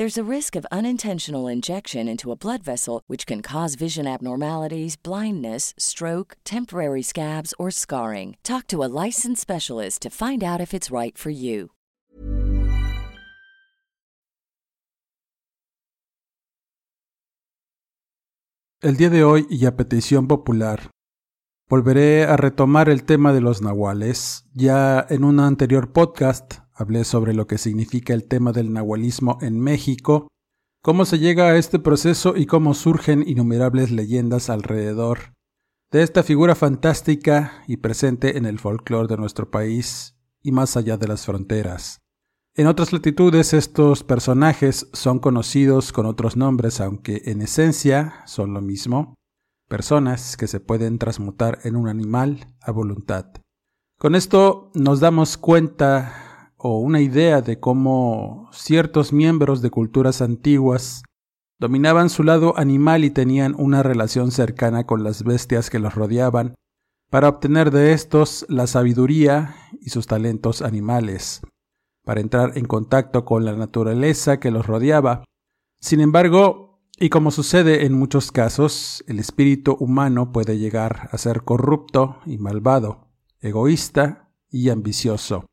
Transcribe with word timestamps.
There's 0.00 0.16
a 0.16 0.24
risk 0.24 0.56
of 0.56 0.64
unintentional 0.72 1.46
injection 1.46 2.08
into 2.08 2.32
a 2.32 2.34
blood 2.34 2.62
vessel, 2.62 3.02
which 3.06 3.26
can 3.26 3.42
cause 3.42 3.74
vision 3.74 4.06
abnormalities, 4.06 4.96
blindness, 4.96 5.74
stroke, 5.76 6.38
temporary 6.42 7.02
scabs, 7.02 7.52
or 7.58 7.70
scarring. 7.70 8.38
Talk 8.42 8.66
to 8.68 8.82
a 8.82 8.88
licensed 8.88 9.42
specialist 9.42 10.00
to 10.00 10.08
find 10.08 10.42
out 10.42 10.58
if 10.58 10.72
it's 10.72 10.90
right 10.90 11.18
for 11.18 11.28
you. 11.28 11.72
El 18.80 18.96
día 18.96 19.10
de 19.10 19.22
hoy, 19.22 19.46
y 19.50 19.66
a 19.66 19.76
petición 19.76 20.28
popular, 20.28 20.88
volveré 21.68 22.24
a 22.24 22.38
retomar 22.38 22.88
el 22.88 23.04
tema 23.04 23.34
de 23.34 23.42
los 23.42 23.60
nahuales. 23.60 24.46
Ya 24.54 25.06
en 25.10 25.24
un 25.24 25.40
anterior 25.40 25.92
podcast 25.92 26.54
hablé 26.80 27.04
sobre 27.04 27.34
lo 27.34 27.46
que 27.46 27.58
significa 27.58 28.14
el 28.14 28.24
tema 28.24 28.52
del 28.52 28.72
nahualismo 28.72 29.36
en 29.42 29.60
México, 29.60 30.28
cómo 30.82 31.04
se 31.04 31.18
llega 31.18 31.48
a 31.48 31.56
este 31.58 31.78
proceso 31.78 32.36
y 32.36 32.46
cómo 32.46 32.72
surgen 32.72 33.22
innumerables 33.26 33.90
leyendas 33.90 34.48
alrededor 34.48 35.34
de 35.92 36.02
esta 36.02 36.22
figura 36.22 36.54
fantástica 36.54 37.62
y 37.66 37.78
presente 37.78 38.38
en 38.38 38.46
el 38.46 38.58
folclore 38.58 39.08
de 39.08 39.18
nuestro 39.18 39.50
país 39.50 40.16
y 40.42 40.52
más 40.52 40.76
allá 40.78 40.96
de 40.96 41.06
las 41.06 41.26
fronteras. 41.26 41.98
En 42.54 42.66
otras 42.66 42.94
latitudes 42.94 43.52
estos 43.52 44.02
personajes 44.02 44.88
son 44.94 45.18
conocidos 45.18 45.92
con 45.92 46.06
otros 46.06 46.36
nombres, 46.36 46.80
aunque 46.80 47.22
en 47.26 47.42
esencia 47.42 48.22
son 48.24 48.54
lo 48.54 48.62
mismo, 48.62 49.14
personas 49.68 50.38
que 50.38 50.46
se 50.46 50.60
pueden 50.60 50.98
transmutar 50.98 51.58
en 51.64 51.76
un 51.76 51.88
animal 51.88 52.54
a 52.62 52.72
voluntad. 52.72 53.26
Con 53.98 54.14
esto 54.14 54.70
nos 54.74 55.00
damos 55.00 55.36
cuenta 55.36 56.29
o 56.62 56.78
una 56.78 57.00
idea 57.00 57.40
de 57.40 57.58
cómo 57.58 58.50
ciertos 58.52 59.12
miembros 59.14 59.62
de 59.62 59.70
culturas 59.70 60.20
antiguas 60.20 61.02
dominaban 61.58 62.10
su 62.10 62.22
lado 62.22 62.58
animal 62.58 63.04
y 63.04 63.10
tenían 63.10 63.54
una 63.56 63.82
relación 63.82 64.30
cercana 64.30 64.84
con 64.84 65.02
las 65.02 65.24
bestias 65.24 65.70
que 65.70 65.78
los 65.78 65.94
rodeaban, 65.94 66.54
para 67.10 67.28
obtener 67.28 67.70
de 67.70 67.92
estos 67.92 68.44
la 68.48 68.66
sabiduría 68.66 69.56
y 69.80 69.90
sus 69.90 70.06
talentos 70.06 70.60
animales, 70.60 71.40
para 72.04 72.20
entrar 72.20 72.56
en 72.56 72.66
contacto 72.66 73.24
con 73.24 73.44
la 73.44 73.54
naturaleza 73.54 74.38
que 74.38 74.50
los 74.50 74.66
rodeaba. 74.66 75.24
Sin 75.80 76.00
embargo, 76.00 76.82
y 76.98 77.08
como 77.08 77.30
sucede 77.30 77.86
en 77.86 77.94
muchos 77.94 78.32
casos, 78.32 79.02
el 79.06 79.18
espíritu 79.18 79.76
humano 79.80 80.30
puede 80.32 80.58
llegar 80.58 81.08
a 81.10 81.16
ser 81.16 81.42
corrupto 81.42 82.18
y 82.26 82.36
malvado, 82.36 83.08
egoísta 83.40 84.30
y 84.50 84.68
ambicioso 84.68 85.49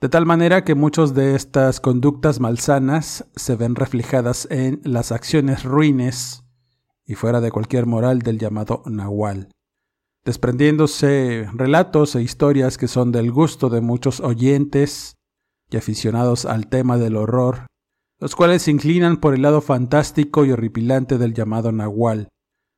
de 0.00 0.08
tal 0.08 0.24
manera 0.24 0.64
que 0.64 0.74
muchas 0.74 1.14
de 1.14 1.34
estas 1.34 1.78
conductas 1.78 2.40
malsanas 2.40 3.26
se 3.36 3.54
ven 3.56 3.74
reflejadas 3.74 4.48
en 4.50 4.80
las 4.82 5.12
acciones 5.12 5.62
ruines 5.62 6.42
y 7.04 7.16
fuera 7.16 7.42
de 7.42 7.50
cualquier 7.50 7.84
moral 7.84 8.20
del 8.20 8.38
llamado 8.38 8.82
Nahual, 8.86 9.50
desprendiéndose 10.24 11.46
relatos 11.52 12.14
e 12.14 12.22
historias 12.22 12.78
que 12.78 12.88
son 12.88 13.12
del 13.12 13.30
gusto 13.30 13.68
de 13.68 13.82
muchos 13.82 14.20
oyentes 14.20 15.16
y 15.68 15.76
aficionados 15.76 16.46
al 16.46 16.68
tema 16.68 16.96
del 16.96 17.16
horror, 17.16 17.66
los 18.18 18.34
cuales 18.34 18.62
se 18.62 18.70
inclinan 18.70 19.18
por 19.18 19.34
el 19.34 19.42
lado 19.42 19.60
fantástico 19.60 20.46
y 20.46 20.52
horripilante 20.52 21.18
del 21.18 21.34
llamado 21.34 21.72
Nahual. 21.72 22.28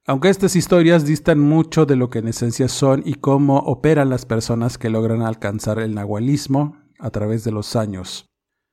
Aunque 0.08 0.28
estas 0.28 0.56
historias 0.56 1.06
distan 1.06 1.38
mucho 1.38 1.86
de 1.86 1.94
lo 1.94 2.10
que 2.10 2.18
en 2.18 2.26
esencia 2.26 2.66
son 2.66 3.02
y 3.04 3.14
cómo 3.14 3.58
operan 3.58 4.10
las 4.10 4.26
personas 4.26 4.76
que 4.76 4.90
logran 4.90 5.22
alcanzar 5.22 5.78
el 5.78 5.94
nahualismo, 5.94 6.81
a 7.02 7.10
través 7.10 7.44
de 7.44 7.50
los 7.50 7.76
años. 7.76 8.26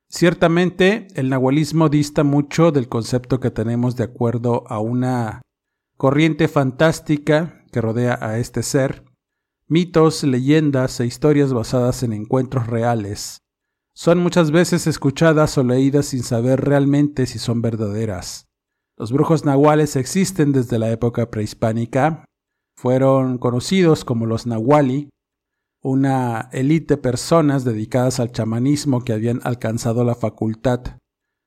Ciertamente, 0.10 1.08
el 1.16 1.30
nahualismo 1.30 1.90
dista 1.90 2.24
mucho 2.24 2.72
del 2.72 2.88
concepto 2.88 3.40
que 3.40 3.52
tenemos 3.52 3.96
de 3.96 4.06
acuerdo 4.06 4.64
a 4.68 4.80
una 4.80 5.42
corriente 5.98 6.48
fantástica 6.48 7.64
que 7.72 7.82
rodea 7.82 8.18
a 8.22 8.40
este 8.40 8.64
ser, 8.64 9.04
mitos, 9.68 10.24
leyendas 10.24 11.00
e 11.00 11.06
historias 11.06 11.54
basadas 11.54 12.02
en 12.04 12.14
encuentros 12.14 12.68
reales. 12.68 13.40
Son 13.94 14.18
muchas 14.20 14.52
veces 14.52 14.88
escuchadas 14.88 15.58
o 15.58 15.64
leídas 15.64 16.08
sin 16.08 16.24
saber 16.24 16.62
realmente 16.62 17.26
si 17.26 17.38
son 17.38 17.62
verdaderas. 17.62 18.46
Los 18.98 19.12
brujos 19.12 19.46
nahuales 19.46 19.96
existen 19.96 20.52
desde 20.52 20.80
la 20.80 20.90
época 20.90 21.30
prehispánica, 21.30 22.26
fueron 22.76 23.38
conocidos 23.38 24.06
como 24.06 24.26
los 24.26 24.48
nahuali, 24.48 25.10
una 25.82 26.50
élite 26.52 26.96
de 26.96 27.02
personas 27.02 27.64
dedicadas 27.64 28.20
al 28.20 28.32
chamanismo 28.32 29.02
que 29.02 29.14
habían 29.14 29.40
alcanzado 29.44 30.04
la 30.04 30.16
facultad 30.16 30.82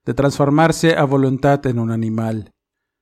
de 0.05 0.15
transformarse 0.15 0.97
a 0.97 1.05
voluntad 1.05 1.65
en 1.67 1.79
un 1.79 1.91
animal, 1.91 2.51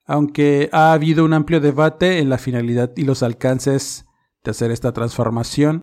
aunque 0.07 0.69
ha 0.73 0.93
habido 0.93 1.25
un 1.25 1.33
amplio 1.33 1.61
debate 1.61 2.19
en 2.19 2.29
la 2.29 2.39
finalidad 2.39 2.93
y 2.97 3.05
los 3.05 3.23
alcances 3.23 4.07
de 4.43 4.51
hacer 4.51 4.71
esta 4.71 4.93
transformación, 4.93 5.83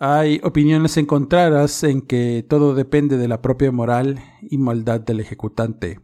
hay 0.00 0.40
opiniones 0.44 0.96
encontradas 0.96 1.82
en 1.84 2.02
que 2.02 2.44
todo 2.48 2.74
depende 2.74 3.16
de 3.16 3.28
la 3.28 3.42
propia 3.42 3.72
moral 3.72 4.20
y 4.42 4.58
maldad 4.58 5.00
del 5.00 5.20
ejecutante. 5.20 6.00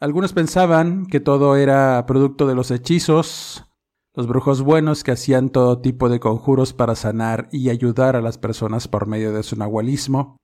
Algunos 0.00 0.32
pensaban 0.32 1.06
que 1.06 1.20
todo 1.20 1.56
era 1.56 2.04
producto 2.06 2.46
de 2.46 2.54
los 2.54 2.70
hechizos, 2.70 3.64
los 4.14 4.28
brujos 4.28 4.62
buenos 4.62 5.02
que 5.02 5.10
hacían 5.10 5.50
todo 5.50 5.80
tipo 5.80 6.08
de 6.08 6.20
conjuros 6.20 6.72
para 6.72 6.94
sanar 6.94 7.48
y 7.50 7.68
ayudar 7.68 8.14
a 8.14 8.20
las 8.20 8.38
personas 8.38 8.86
por 8.86 9.06
medio 9.06 9.32
de 9.32 9.42
su 9.42 9.56
nahualismo. 9.56 10.36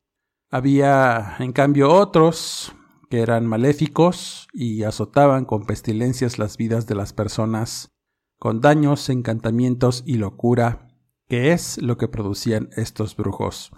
Había, 0.51 1.37
en 1.39 1.53
cambio, 1.53 1.93
otros 1.93 2.73
que 3.09 3.21
eran 3.21 3.47
maléficos 3.47 4.49
y 4.53 4.83
azotaban 4.83 5.45
con 5.45 5.67
pestilencias 5.67 6.39
las 6.39 6.57
vidas 6.57 6.89
de 6.89 6.97
las 6.97 7.13
personas, 7.13 7.91
con 8.41 8.61
daños, 8.61 9.09
encantamientos 9.09 10.03
y 10.05 10.17
locura, 10.17 10.89
que 11.29 11.53
es 11.53 11.81
lo 11.81 11.97
que 11.97 12.09
producían 12.09 12.71
estos 12.77 13.17
brujos. 13.17 13.71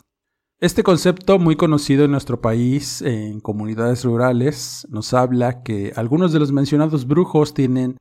Este 0.59 0.83
concepto, 0.83 1.39
muy 1.39 1.57
conocido 1.57 2.05
en 2.05 2.13
nuestro 2.13 2.41
país 2.41 3.03
en 3.03 3.41
comunidades 3.41 4.05
rurales, 4.05 4.87
nos 4.89 5.13
habla 5.13 5.63
que 5.63 5.93
algunos 5.97 6.33
de 6.33 6.39
los 6.39 6.53
mencionados 6.53 7.07
brujos 7.07 7.53
tienen 7.53 7.99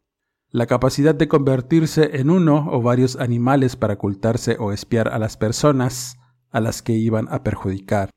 la 0.51 0.67
capacidad 0.67 1.15
de 1.15 1.29
convertirse 1.29 2.17
en 2.19 2.29
uno 2.29 2.67
o 2.71 2.81
varios 2.81 3.15
animales 3.15 3.77
para 3.77 3.93
ocultarse 3.93 4.57
o 4.59 4.73
espiar 4.73 5.07
a 5.07 5.17
las 5.17 5.37
personas 5.37 6.17
a 6.49 6.59
las 6.59 6.81
que 6.81 6.91
iban 6.91 7.27
a 7.31 7.41
perjudicar. 7.41 8.09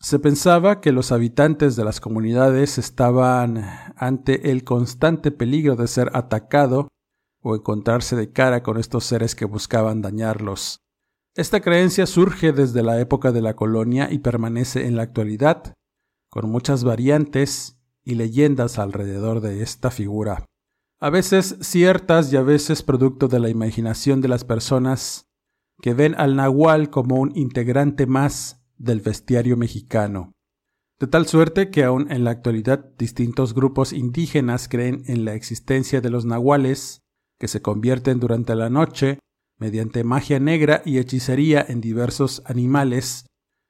Se 0.00 0.20
pensaba 0.20 0.80
que 0.80 0.92
los 0.92 1.10
habitantes 1.10 1.74
de 1.74 1.84
las 1.84 2.00
comunidades 2.00 2.78
estaban 2.78 3.64
ante 3.96 4.52
el 4.52 4.62
constante 4.62 5.32
peligro 5.32 5.74
de 5.74 5.88
ser 5.88 6.10
atacado 6.14 6.88
o 7.40 7.56
encontrarse 7.56 8.14
de 8.14 8.30
cara 8.30 8.62
con 8.62 8.78
estos 8.78 9.04
seres 9.04 9.34
que 9.34 9.44
buscaban 9.44 10.02
dañarlos. 10.02 10.78
Esta 11.34 11.60
creencia 11.60 12.06
surge 12.06 12.52
desde 12.52 12.84
la 12.84 13.00
época 13.00 13.32
de 13.32 13.42
la 13.42 13.56
colonia 13.56 14.08
y 14.12 14.18
permanece 14.18 14.86
en 14.86 14.96
la 14.96 15.02
actualidad, 15.02 15.74
con 16.30 16.48
muchas 16.48 16.84
variantes 16.84 17.78
y 18.04 18.14
leyendas 18.14 18.78
alrededor 18.78 19.40
de 19.40 19.62
esta 19.62 19.90
figura 19.90 20.44
a 21.02 21.10
veces 21.10 21.56
ciertas 21.60 22.32
y 22.32 22.36
a 22.36 22.42
veces 22.42 22.84
producto 22.84 23.26
de 23.26 23.40
la 23.40 23.48
imaginación 23.48 24.20
de 24.20 24.28
las 24.28 24.44
personas 24.44 25.26
que 25.80 25.94
ven 25.94 26.14
al 26.16 26.36
nahual 26.36 26.90
como 26.90 27.16
un 27.16 27.36
integrante 27.36 28.06
más 28.06 28.64
del 28.78 29.00
bestiario 29.00 29.56
mexicano. 29.56 30.30
De 31.00 31.08
tal 31.08 31.26
suerte 31.26 31.70
que 31.70 31.82
aún 31.82 32.08
en 32.12 32.22
la 32.22 32.30
actualidad 32.30 32.92
distintos 32.98 33.52
grupos 33.52 33.92
indígenas 33.92 34.68
creen 34.68 35.02
en 35.08 35.24
la 35.24 35.34
existencia 35.34 36.00
de 36.00 36.10
los 36.10 36.24
nahuales, 36.24 37.00
que 37.40 37.48
se 37.48 37.60
convierten 37.60 38.20
durante 38.20 38.54
la 38.54 38.70
noche, 38.70 39.18
mediante 39.58 40.04
magia 40.04 40.38
negra 40.38 40.82
y 40.84 40.98
hechicería 40.98 41.66
en 41.68 41.80
diversos 41.80 42.44
animales, 42.46 43.26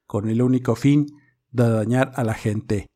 con 0.06 0.29
el 0.29 0.43
único 0.43 0.76
fin 0.76 1.06
de 1.50 1.67
dañar 1.67 2.12
a 2.14 2.25
la 2.25 2.34
gente. 2.34 2.88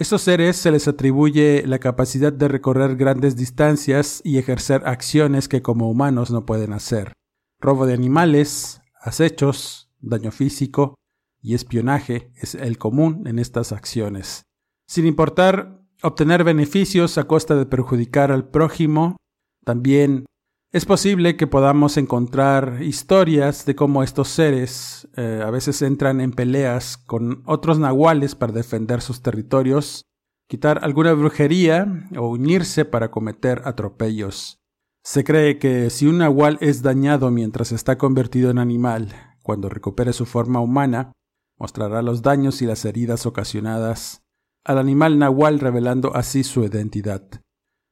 Estos 0.00 0.22
seres 0.22 0.56
se 0.56 0.70
les 0.70 0.88
atribuye 0.88 1.62
la 1.66 1.78
capacidad 1.78 2.32
de 2.32 2.48
recorrer 2.48 2.96
grandes 2.96 3.36
distancias 3.36 4.22
y 4.24 4.38
ejercer 4.38 4.80
acciones 4.86 5.46
que 5.46 5.60
como 5.60 5.90
humanos 5.90 6.30
no 6.30 6.46
pueden 6.46 6.72
hacer. 6.72 7.12
Robo 7.60 7.84
de 7.84 7.92
animales, 7.92 8.80
acechos, 8.98 9.92
daño 10.00 10.30
físico 10.30 10.94
y 11.42 11.52
espionaje 11.52 12.32
es 12.36 12.54
el 12.54 12.78
común 12.78 13.26
en 13.26 13.38
estas 13.38 13.72
acciones. 13.72 14.44
Sin 14.86 15.04
importar 15.04 15.82
obtener 16.02 16.44
beneficios 16.44 17.18
a 17.18 17.24
costa 17.24 17.54
de 17.54 17.66
perjudicar 17.66 18.32
al 18.32 18.48
prójimo, 18.48 19.18
también 19.66 20.24
es 20.72 20.84
posible 20.84 21.36
que 21.36 21.48
podamos 21.48 21.96
encontrar 21.96 22.80
historias 22.80 23.66
de 23.66 23.74
cómo 23.74 24.04
estos 24.04 24.28
seres 24.28 25.08
eh, 25.16 25.42
a 25.44 25.50
veces 25.50 25.82
entran 25.82 26.20
en 26.20 26.30
peleas 26.30 26.96
con 26.96 27.42
otros 27.44 27.80
nahuales 27.80 28.36
para 28.36 28.52
defender 28.52 29.00
sus 29.00 29.20
territorios, 29.20 30.04
quitar 30.48 30.84
alguna 30.84 31.12
brujería 31.12 32.08
o 32.16 32.28
unirse 32.28 32.84
para 32.84 33.10
cometer 33.10 33.62
atropellos. 33.64 34.60
Se 35.02 35.24
cree 35.24 35.58
que 35.58 35.90
si 35.90 36.06
un 36.06 36.18
nahual 36.18 36.56
es 36.60 36.82
dañado 36.82 37.32
mientras 37.32 37.72
está 37.72 37.98
convertido 37.98 38.50
en 38.50 38.58
animal, 38.58 39.36
cuando 39.42 39.68
recupere 39.68 40.12
su 40.12 40.24
forma 40.24 40.60
humana, 40.60 41.10
mostrará 41.58 42.00
los 42.00 42.22
daños 42.22 42.62
y 42.62 42.66
las 42.66 42.84
heridas 42.84 43.26
ocasionadas 43.26 44.22
al 44.64 44.78
animal 44.78 45.18
nahual 45.18 45.58
revelando 45.58 46.14
así 46.14 46.44
su 46.44 46.62
identidad. 46.64 47.22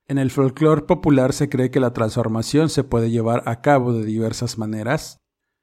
En 0.09 0.17
el 0.17 0.31
folclore 0.31 0.83
popular 0.83 1.35
se 1.35 1.51
cree 1.51 1.71
que 1.71 1.81
la 1.81 1.93
transformación 1.93 2.71
se 2.71 2.83
puede 2.83 3.11
llevar 3.11 3.43
a 3.45 3.61
cabo 3.61 3.93
de 3.93 4.07
diversas 4.07 4.57
maneras. 4.57 5.19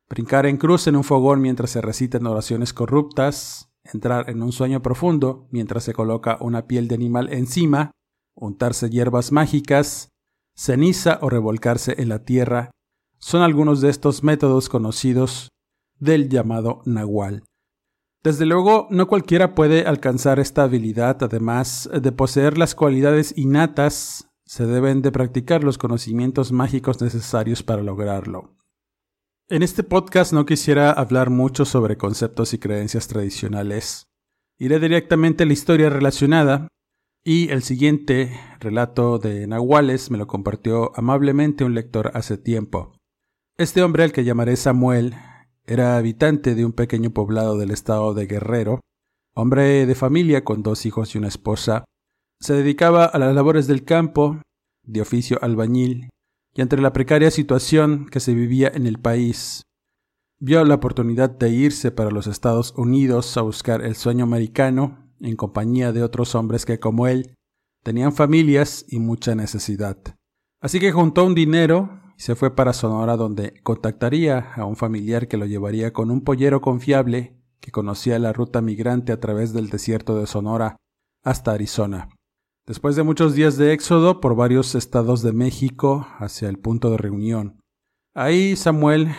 Brincar 0.07 0.45
en 0.45 0.57
cruz 0.57 0.85
en 0.85 0.95
un 0.95 1.03
fogón 1.03 1.41
mientras 1.41 1.71
se 1.71 1.81
recitan 1.81 2.27
oraciones 2.27 2.71
corruptas, 2.71 3.71
entrar 3.83 4.29
en 4.29 4.43
un 4.43 4.51
sueño 4.51 4.83
profundo 4.83 5.47
mientras 5.49 5.83
se 5.83 5.93
coloca 5.93 6.37
una 6.41 6.67
piel 6.67 6.87
de 6.87 6.93
animal 6.93 7.33
encima, 7.33 7.89
untarse 8.35 8.91
hierbas 8.91 9.31
mágicas, 9.31 10.09
ceniza 10.55 11.17
o 11.23 11.29
revolcarse 11.31 11.95
en 11.97 12.09
la 12.09 12.23
tierra, 12.23 12.69
son 13.17 13.41
algunos 13.41 13.81
de 13.81 13.89
estos 13.89 14.23
métodos 14.23 14.69
conocidos 14.69 15.49
del 15.97 16.29
llamado 16.29 16.83
nahual. 16.85 17.41
Desde 18.23 18.45
luego, 18.45 18.87
no 18.91 19.07
cualquiera 19.07 19.55
puede 19.55 19.87
alcanzar 19.87 20.39
esta 20.39 20.63
habilidad, 20.63 21.23
además 21.23 21.89
de 21.99 22.11
poseer 22.11 22.59
las 22.59 22.75
cualidades 22.75 23.35
innatas 23.37 24.27
se 24.45 24.65
deben 24.65 25.01
de 25.01 25.11
practicar 25.11 25.63
los 25.63 25.77
conocimientos 25.77 26.51
mágicos 26.51 27.01
necesarios 27.01 27.63
para 27.63 27.81
lograrlo. 27.81 28.55
En 29.49 29.63
este 29.63 29.83
podcast 29.83 30.33
no 30.33 30.45
quisiera 30.45 30.91
hablar 30.91 31.29
mucho 31.29 31.65
sobre 31.65 31.97
conceptos 31.97 32.53
y 32.53 32.59
creencias 32.59 33.07
tradicionales. 33.07 34.07
Iré 34.57 34.79
directamente 34.79 35.43
a 35.43 35.45
la 35.45 35.53
historia 35.53 35.89
relacionada 35.89 36.67
y 37.23 37.49
el 37.49 37.63
siguiente 37.63 38.39
relato 38.59 39.17
de 39.17 39.47
Nahuales 39.47 40.11
me 40.11 40.17
lo 40.17 40.27
compartió 40.27 40.91
amablemente 40.95 41.63
un 41.63 41.73
lector 41.73 42.11
hace 42.13 42.37
tiempo. 42.37 42.93
Este 43.57 43.81
hombre 43.81 44.03
al 44.03 44.11
que 44.11 44.23
llamaré 44.23 44.55
Samuel 44.55 45.15
era 45.65 45.97
habitante 45.97 46.53
de 46.53 46.65
un 46.65 46.73
pequeño 46.73 47.09
poblado 47.09 47.57
del 47.57 47.71
estado 47.71 48.13
de 48.13 48.27
Guerrero, 48.27 48.81
hombre 49.33 49.85
de 49.85 49.95
familia 49.95 50.43
con 50.43 50.61
dos 50.61 50.85
hijos 50.85 51.15
y 51.15 51.17
una 51.17 51.27
esposa, 51.27 51.85
se 52.45 52.53
dedicaba 52.53 53.05
a 53.05 53.17
las 53.17 53.33
labores 53.33 53.65
del 53.65 53.83
campo, 53.83 54.39
de 54.83 55.01
oficio 55.01 55.39
albañil, 55.41 56.09
y 56.53 56.61
entre 56.61 56.79
la 56.79 56.93
precaria 56.93 57.31
situación 57.31 58.05
que 58.05 58.19
se 58.19 58.35
vivía 58.35 58.71
en 58.73 58.85
el 58.85 58.99
país, 58.99 59.63
vio 60.39 60.63
la 60.63 60.75
oportunidad 60.75 61.31
de 61.31 61.49
irse 61.49 61.89
para 61.91 62.11
los 62.11 62.27
Estados 62.27 62.73
Unidos 62.77 63.35
a 63.35 63.41
buscar 63.41 63.81
el 63.81 63.95
sueño 63.95 64.25
americano 64.25 65.09
en 65.19 65.35
compañía 65.35 65.91
de 65.91 66.03
otros 66.03 66.35
hombres 66.35 66.65
que 66.65 66.79
como 66.79 67.07
él 67.07 67.33
tenían 67.83 68.13
familias 68.13 68.85
y 68.87 68.99
mucha 68.99 69.33
necesidad. 69.33 69.97
Así 70.61 70.79
que 70.79 70.91
juntó 70.91 71.25
un 71.25 71.33
dinero 71.33 71.99
y 72.15 72.21
se 72.21 72.35
fue 72.35 72.55
para 72.55 72.73
Sonora 72.73 73.17
donde 73.17 73.59
contactaría 73.63 74.53
a 74.55 74.65
un 74.65 74.75
familiar 74.75 75.27
que 75.27 75.37
lo 75.37 75.47
llevaría 75.47 75.93
con 75.93 76.11
un 76.11 76.21
pollero 76.21 76.61
confiable 76.61 77.35
que 77.59 77.71
conocía 77.71 78.19
la 78.19 78.33
ruta 78.33 78.61
migrante 78.61 79.11
a 79.11 79.19
través 79.19 79.51
del 79.51 79.69
desierto 79.69 80.19
de 80.19 80.27
Sonora 80.27 80.77
hasta 81.23 81.51
Arizona. 81.51 82.14
Después 82.67 82.95
de 82.95 83.03
muchos 83.03 83.35
días 83.35 83.57
de 83.57 83.73
éxodo 83.73 84.19
por 84.19 84.35
varios 84.35 84.73
estados 84.73 85.21
de 85.21 85.33
México 85.33 86.07
hacia 86.17 86.49
el 86.49 86.57
punto 86.57 86.89
de 86.89 86.97
reunión, 86.97 87.61
ahí 88.15 88.55
Samuel 88.55 89.09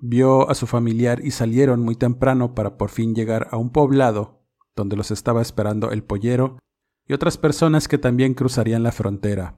vio 0.00 0.48
a 0.48 0.54
su 0.54 0.68
familiar 0.68 1.18
y 1.24 1.32
salieron 1.32 1.80
muy 1.80 1.96
temprano 1.96 2.54
para 2.54 2.76
por 2.76 2.90
fin 2.90 3.12
llegar 3.12 3.48
a 3.50 3.56
un 3.56 3.72
poblado 3.72 4.44
donde 4.76 4.94
los 4.94 5.10
estaba 5.10 5.42
esperando 5.42 5.90
el 5.90 6.04
pollero 6.04 6.60
y 7.04 7.14
otras 7.14 7.36
personas 7.36 7.88
que 7.88 7.98
también 7.98 8.32
cruzarían 8.32 8.84
la 8.84 8.92
frontera. 8.92 9.56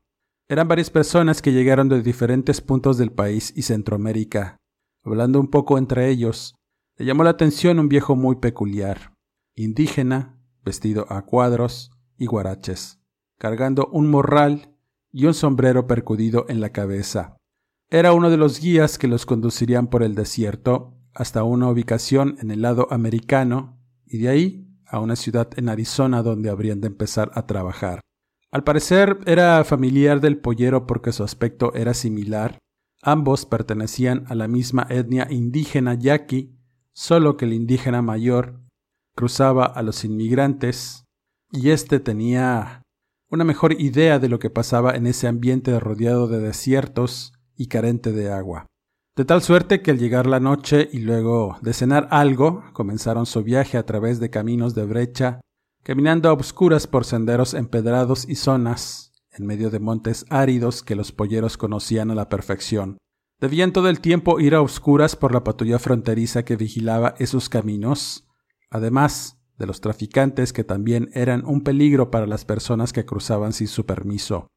Eran 0.49 0.67
varias 0.67 0.89
personas 0.89 1.43
que 1.43 1.53
llegaron 1.53 1.91
de 1.91 2.00
diferentes 2.00 2.62
puntos 2.62 2.97
del 2.97 3.12
país 3.12 3.53
y 3.55 3.62
Centroamérica. 3.62 4.56
Hablando 5.05 5.41
un 5.41 5.49
poco 5.49 5.77
entre 5.77 6.09
ellos, 6.09 6.55
le 6.97 7.05
llamó 7.05 7.23
la 7.23 7.31
atención 7.31 7.81
un 7.81 7.91
viejo 7.91 8.17
muy 8.17 8.37
peculiar, 8.37 9.12
indígena, 9.55 10.41
vestido 10.65 11.05
a 11.11 11.27
cuadros 11.27 11.91
y 12.17 12.25
guaraches 12.25 12.99
cargando 13.38 13.88
un 13.93 14.09
morral 14.11 14.77
y 15.12 15.27
un 15.27 15.35
sombrero 15.35 15.87
percudido 15.87 16.47
en 16.49 16.61
la 16.61 16.71
cabeza. 16.71 17.37
Era 17.88 18.12
uno 18.12 18.31
de 18.31 18.37
los 18.37 18.61
guías 18.61 18.99
que 18.99 19.09
los 19.09 19.27
conducirían 19.27 19.87
por 19.87 20.03
el 20.03 20.15
desierto 20.15 20.94
hasta 21.15 21.44
una 21.44 21.69
ubicación 21.71 22.37
en 22.41 22.50
el 22.50 22.62
lado 22.62 22.88
americano 22.91 23.81
y 24.05 24.19
de 24.19 24.29
ahí 24.29 24.69
a 24.87 25.00
una 25.00 25.17
ciudad 25.17 25.49
en 25.56 25.69
Arizona 25.69 26.23
donde 26.23 26.50
habrían 26.50 26.81
de 26.81 26.88
empezar 26.88 27.31
a 27.35 27.47
trabajar. 27.47 28.00
Al 28.50 28.65
parecer 28.65 29.19
era 29.27 29.62
familiar 29.65 30.21
del 30.21 30.39
pollero 30.39 30.87
porque 30.87 31.12
su 31.12 31.23
aspecto 31.23 31.75
era 31.75 31.94
similar. 31.94 32.59
Ambos 33.03 33.47
pertenecían 33.47 34.25
a 34.29 34.35
la 34.35 34.49
misma 34.49 34.87
etnia 34.89 35.27
indígena 35.31 35.94
yaqui, 35.94 36.56
solo 36.93 37.37
que 37.37 37.44
el 37.44 37.53
indígena 37.53 38.03
mayor 38.03 38.61
cruzaba 39.15 39.65
a 39.65 39.82
los 39.82 40.05
inmigrantes 40.05 41.05
y 41.50 41.71
éste 41.71 42.00
tenía 42.00 42.82
una 43.31 43.44
mejor 43.44 43.81
idea 43.81 44.19
de 44.19 44.28
lo 44.28 44.38
que 44.38 44.50
pasaba 44.50 44.94
en 44.94 45.06
ese 45.06 45.26
ambiente 45.26 45.78
rodeado 45.81 46.28
de 46.28 46.40
desiertos 46.40 47.32
y 47.56 47.67
carente 47.69 48.12
de 48.12 48.32
agua. 48.32 48.67
De 49.17 49.25
tal 49.25 49.43
suerte 49.43 49.81
que 49.81 49.90
al 49.90 49.99
llegar 49.99 50.26
la 50.26 50.40
noche 50.40 50.88
y 50.93 50.99
luego 50.99 51.56
de 51.62 51.73
cenar 51.73 52.06
algo, 52.11 52.62
comenzaron 52.73 53.25
su 53.25 53.43
viaje 53.43 53.78
a 53.78 53.87
través 53.87 54.20
de 54.20 54.28
caminos 54.28 54.75
de 54.75 54.84
brecha, 54.84 55.40
caminando 55.82 56.28
a 56.28 56.32
obscuras 56.32 56.87
por 56.87 57.05
senderos 57.05 57.55
empedrados 57.55 58.29
y 58.29 58.34
zonas, 58.34 59.12
en 59.31 59.46
medio 59.46 59.70
de 59.70 59.81
montes 59.81 60.27
áridos 60.29 60.82
que 60.82 60.96
los 60.96 61.12
polleros 61.12 61.56
conocían 61.56 62.10
a 62.10 62.15
la 62.15 62.29
perfección. 62.29 62.98
Debían 63.41 63.72
todo 63.72 63.89
el 63.89 64.01
tiempo 64.01 64.41
ir 64.41 64.55
a 64.55 64.62
oscuras 64.62 65.17
por 65.17 65.32
la 65.32 65.44
patrulla 65.44 65.79
fronteriza 65.79 66.44
que 66.44 66.56
vigilaba 66.56 67.15
esos 67.19 67.48
caminos. 67.48 68.27
Además, 68.70 69.35
de 69.58 69.67
los 69.67 69.81
traficantes 69.81 70.53
que 70.53 70.65
también 70.65 71.10
eran 71.15 71.44
un 71.46 71.63
peligro 71.63 72.10
para 72.10 72.27
las 72.27 72.44
personas 72.44 72.93
que 72.93 73.05
cruzaban 73.05 73.53
sin 73.53 73.69
su 73.69 73.86
permiso. 73.86 74.48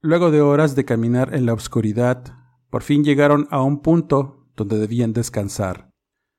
Luego 0.00 0.30
de 0.30 0.40
horas 0.40 0.74
de 0.74 0.84
caminar 0.84 1.34
en 1.34 1.46
la 1.46 1.54
oscuridad, 1.54 2.24
por 2.70 2.82
fin 2.82 3.04
llegaron 3.04 3.46
a 3.50 3.62
un 3.62 3.82
punto 3.82 4.48
donde 4.56 4.78
debían 4.78 5.12
descansar. 5.12 5.90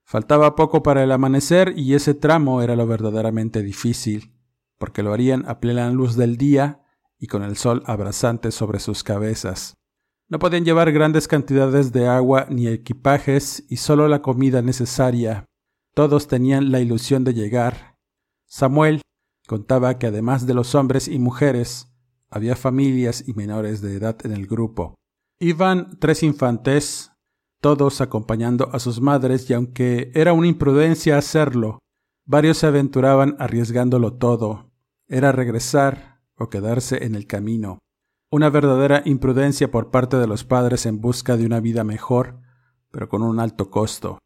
Faltaba 0.06 0.56
poco 0.56 0.84
para 0.84 1.04
el 1.04 1.12
amanecer 1.12 1.74
y 1.78 1.94
ese 1.94 2.14
tramo 2.14 2.62
era 2.62 2.76
lo 2.76 2.86
verdaderamente 2.86 3.64
difícil, 3.64 4.34
porque 4.78 5.02
lo 5.02 5.14
harían 5.14 5.48
a 5.48 5.60
plena 5.60 5.90
luz 5.92 6.16
del 6.18 6.38
día 6.38 6.82
y 7.18 7.28
con 7.28 7.44
el 7.44 7.56
sol 7.56 7.84
abrasante 7.86 8.52
sobre 8.52 8.80
sus 8.80 9.04
cabezas. 9.04 9.76
No 10.28 10.40
podían 10.40 10.66
llevar 10.66 10.92
grandes 10.92 11.28
cantidades 11.28 11.94
de 11.94 12.08
agua 12.08 12.48
ni 12.50 12.68
equipajes 12.68 13.64
y 13.70 13.78
solo 13.78 14.08
la 14.08 14.22
comida 14.22 14.62
necesaria. 14.62 15.46
Todos 15.94 16.28
tenían 16.28 16.72
la 16.72 16.80
ilusión 16.80 17.24
de 17.24 17.34
llegar, 17.34 17.93
Samuel 18.54 19.02
contaba 19.48 19.98
que 19.98 20.06
además 20.06 20.46
de 20.46 20.54
los 20.54 20.76
hombres 20.76 21.08
y 21.08 21.18
mujeres, 21.18 21.92
había 22.30 22.56
familias 22.56 23.28
y 23.28 23.34
menores 23.34 23.82
de 23.82 23.96
edad 23.96 24.16
en 24.24 24.32
el 24.32 24.46
grupo. 24.46 24.94
Iban 25.40 25.98
tres 26.00 26.22
infantes, 26.22 27.12
todos 27.62 28.00
acompañando 28.00 28.70
a 28.72 28.78
sus 28.78 29.02
madres, 29.02 29.50
y 29.50 29.56
aunque 29.56 30.12
era 30.14 30.34
una 30.34 30.46
imprudencia 30.46 31.18
hacerlo, 31.18 31.80
varios 32.28 32.60
se 32.60 32.68
aventuraban 32.68 33.36
arriesgándolo 33.40 34.14
todo. 34.18 34.70
Era 35.08 35.32
regresar 35.32 36.22
o 36.36 36.52
quedarse 36.52 37.06
en 37.06 37.16
el 37.16 37.26
camino. 37.26 37.80
Una 38.30 38.52
verdadera 38.52 39.02
imprudencia 39.04 39.72
por 39.72 39.90
parte 39.90 40.18
de 40.18 40.28
los 40.28 40.44
padres 40.44 40.86
en 40.86 41.02
busca 41.02 41.38
de 41.38 41.48
una 41.48 41.60
vida 41.60 41.84
mejor, 41.84 42.40
pero 42.92 43.10
con 43.10 43.24
un 43.24 43.40
alto 43.40 43.72
costo. 43.72 44.20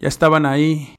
Ya 0.00 0.08
estaban 0.08 0.46
ahí, 0.46 0.96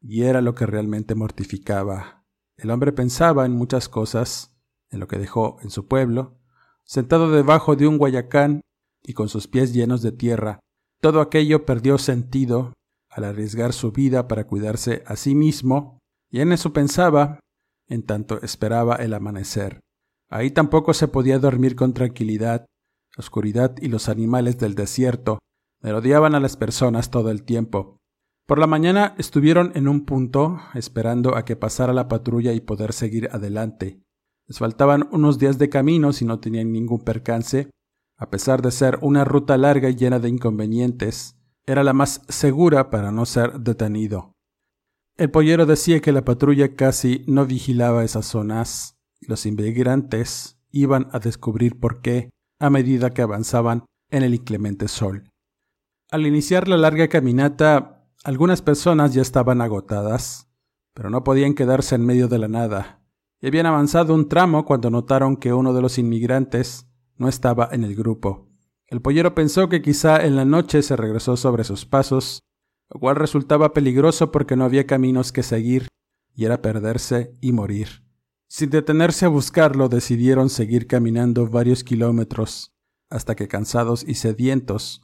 y 0.00 0.22
era 0.22 0.40
lo 0.40 0.54
que 0.54 0.64
realmente 0.64 1.14
mortificaba. 1.14 2.21
El 2.62 2.70
hombre 2.70 2.92
pensaba 2.92 3.44
en 3.44 3.50
muchas 3.50 3.88
cosas, 3.88 4.54
en 4.90 5.00
lo 5.00 5.08
que 5.08 5.18
dejó 5.18 5.58
en 5.62 5.70
su 5.70 5.88
pueblo, 5.88 6.38
sentado 6.84 7.28
debajo 7.28 7.74
de 7.74 7.88
un 7.88 7.98
guayacán 7.98 8.60
y 9.02 9.14
con 9.14 9.28
sus 9.28 9.48
pies 9.48 9.72
llenos 9.72 10.00
de 10.00 10.12
tierra. 10.12 10.60
Todo 11.00 11.20
aquello 11.20 11.66
perdió 11.66 11.98
sentido 11.98 12.72
al 13.10 13.24
arriesgar 13.24 13.72
su 13.72 13.90
vida 13.90 14.28
para 14.28 14.46
cuidarse 14.46 15.02
a 15.06 15.16
sí 15.16 15.34
mismo, 15.34 15.98
y 16.30 16.38
en 16.38 16.52
eso 16.52 16.72
pensaba 16.72 17.40
en 17.88 18.04
tanto 18.04 18.40
esperaba 18.42 18.94
el 18.94 19.12
amanecer. 19.12 19.80
Ahí 20.30 20.52
tampoco 20.52 20.94
se 20.94 21.08
podía 21.08 21.40
dormir 21.40 21.74
con 21.74 21.94
tranquilidad. 21.94 22.64
La 23.16 23.22
oscuridad 23.22 23.74
y 23.82 23.88
los 23.88 24.08
animales 24.08 24.56
del 24.58 24.76
desierto 24.76 25.40
merodeaban 25.80 26.36
a 26.36 26.40
las 26.40 26.56
personas 26.56 27.10
todo 27.10 27.32
el 27.32 27.42
tiempo. 27.42 27.98
Por 28.52 28.58
la 28.58 28.66
mañana 28.66 29.14
estuvieron 29.16 29.72
en 29.76 29.88
un 29.88 30.04
punto 30.04 30.60
esperando 30.74 31.36
a 31.36 31.46
que 31.46 31.56
pasara 31.56 31.94
la 31.94 32.06
patrulla 32.06 32.52
y 32.52 32.60
poder 32.60 32.92
seguir 32.92 33.30
adelante. 33.32 34.02
Les 34.46 34.58
faltaban 34.58 35.08
unos 35.10 35.38
días 35.38 35.56
de 35.56 35.70
camino 35.70 36.12
si 36.12 36.26
no 36.26 36.38
tenían 36.38 36.70
ningún 36.70 37.02
percance. 37.02 37.70
A 38.18 38.28
pesar 38.28 38.60
de 38.60 38.70
ser 38.70 38.98
una 39.00 39.24
ruta 39.24 39.56
larga 39.56 39.88
y 39.88 39.94
llena 39.94 40.18
de 40.18 40.28
inconvenientes, 40.28 41.34
era 41.64 41.82
la 41.82 41.94
más 41.94 42.20
segura 42.28 42.90
para 42.90 43.10
no 43.10 43.24
ser 43.24 43.58
detenido. 43.58 44.34
El 45.16 45.30
pollero 45.30 45.64
decía 45.64 46.00
que 46.00 46.12
la 46.12 46.26
patrulla 46.26 46.76
casi 46.76 47.24
no 47.26 47.46
vigilaba 47.46 48.04
esas 48.04 48.26
zonas. 48.26 48.98
Los 49.22 49.46
inmigrantes 49.46 50.58
iban 50.70 51.08
a 51.12 51.20
descubrir 51.20 51.80
por 51.80 52.02
qué 52.02 52.28
a 52.60 52.68
medida 52.68 53.14
que 53.14 53.22
avanzaban 53.22 53.86
en 54.10 54.22
el 54.24 54.34
inclemente 54.34 54.88
sol. 54.88 55.30
Al 56.10 56.26
iniciar 56.26 56.68
la 56.68 56.76
larga 56.76 57.08
caminata, 57.08 58.00
algunas 58.24 58.62
personas 58.62 59.14
ya 59.14 59.22
estaban 59.22 59.60
agotadas, 59.60 60.48
pero 60.94 61.10
no 61.10 61.24
podían 61.24 61.54
quedarse 61.54 61.94
en 61.94 62.06
medio 62.06 62.28
de 62.28 62.38
la 62.38 62.48
nada, 62.48 63.02
y 63.40 63.48
habían 63.48 63.66
avanzado 63.66 64.14
un 64.14 64.28
tramo 64.28 64.64
cuando 64.64 64.90
notaron 64.90 65.36
que 65.36 65.52
uno 65.52 65.72
de 65.72 65.82
los 65.82 65.98
inmigrantes 65.98 66.86
no 67.16 67.28
estaba 67.28 67.68
en 67.72 67.82
el 67.82 67.96
grupo. 67.96 68.48
El 68.86 69.00
pollero 69.00 69.34
pensó 69.34 69.68
que 69.68 69.82
quizá 69.82 70.24
en 70.24 70.36
la 70.36 70.44
noche 70.44 70.82
se 70.82 70.96
regresó 70.96 71.36
sobre 71.36 71.64
sus 71.64 71.84
pasos, 71.86 72.42
lo 72.90 73.00
cual 73.00 73.16
resultaba 73.16 73.72
peligroso 73.72 74.30
porque 74.30 74.54
no 74.54 74.64
había 74.64 74.86
caminos 74.86 75.32
que 75.32 75.42
seguir, 75.42 75.88
y 76.34 76.44
era 76.44 76.62
perderse 76.62 77.36
y 77.40 77.52
morir. 77.52 78.04
Sin 78.48 78.70
detenerse 78.70 79.24
a 79.24 79.30
buscarlo, 79.30 79.88
decidieron 79.88 80.50
seguir 80.50 80.86
caminando 80.86 81.46
varios 81.48 81.82
kilómetros, 81.84 82.72
hasta 83.08 83.34
que 83.34 83.48
cansados 83.48 84.04
y 84.06 84.14
sedientos, 84.14 85.02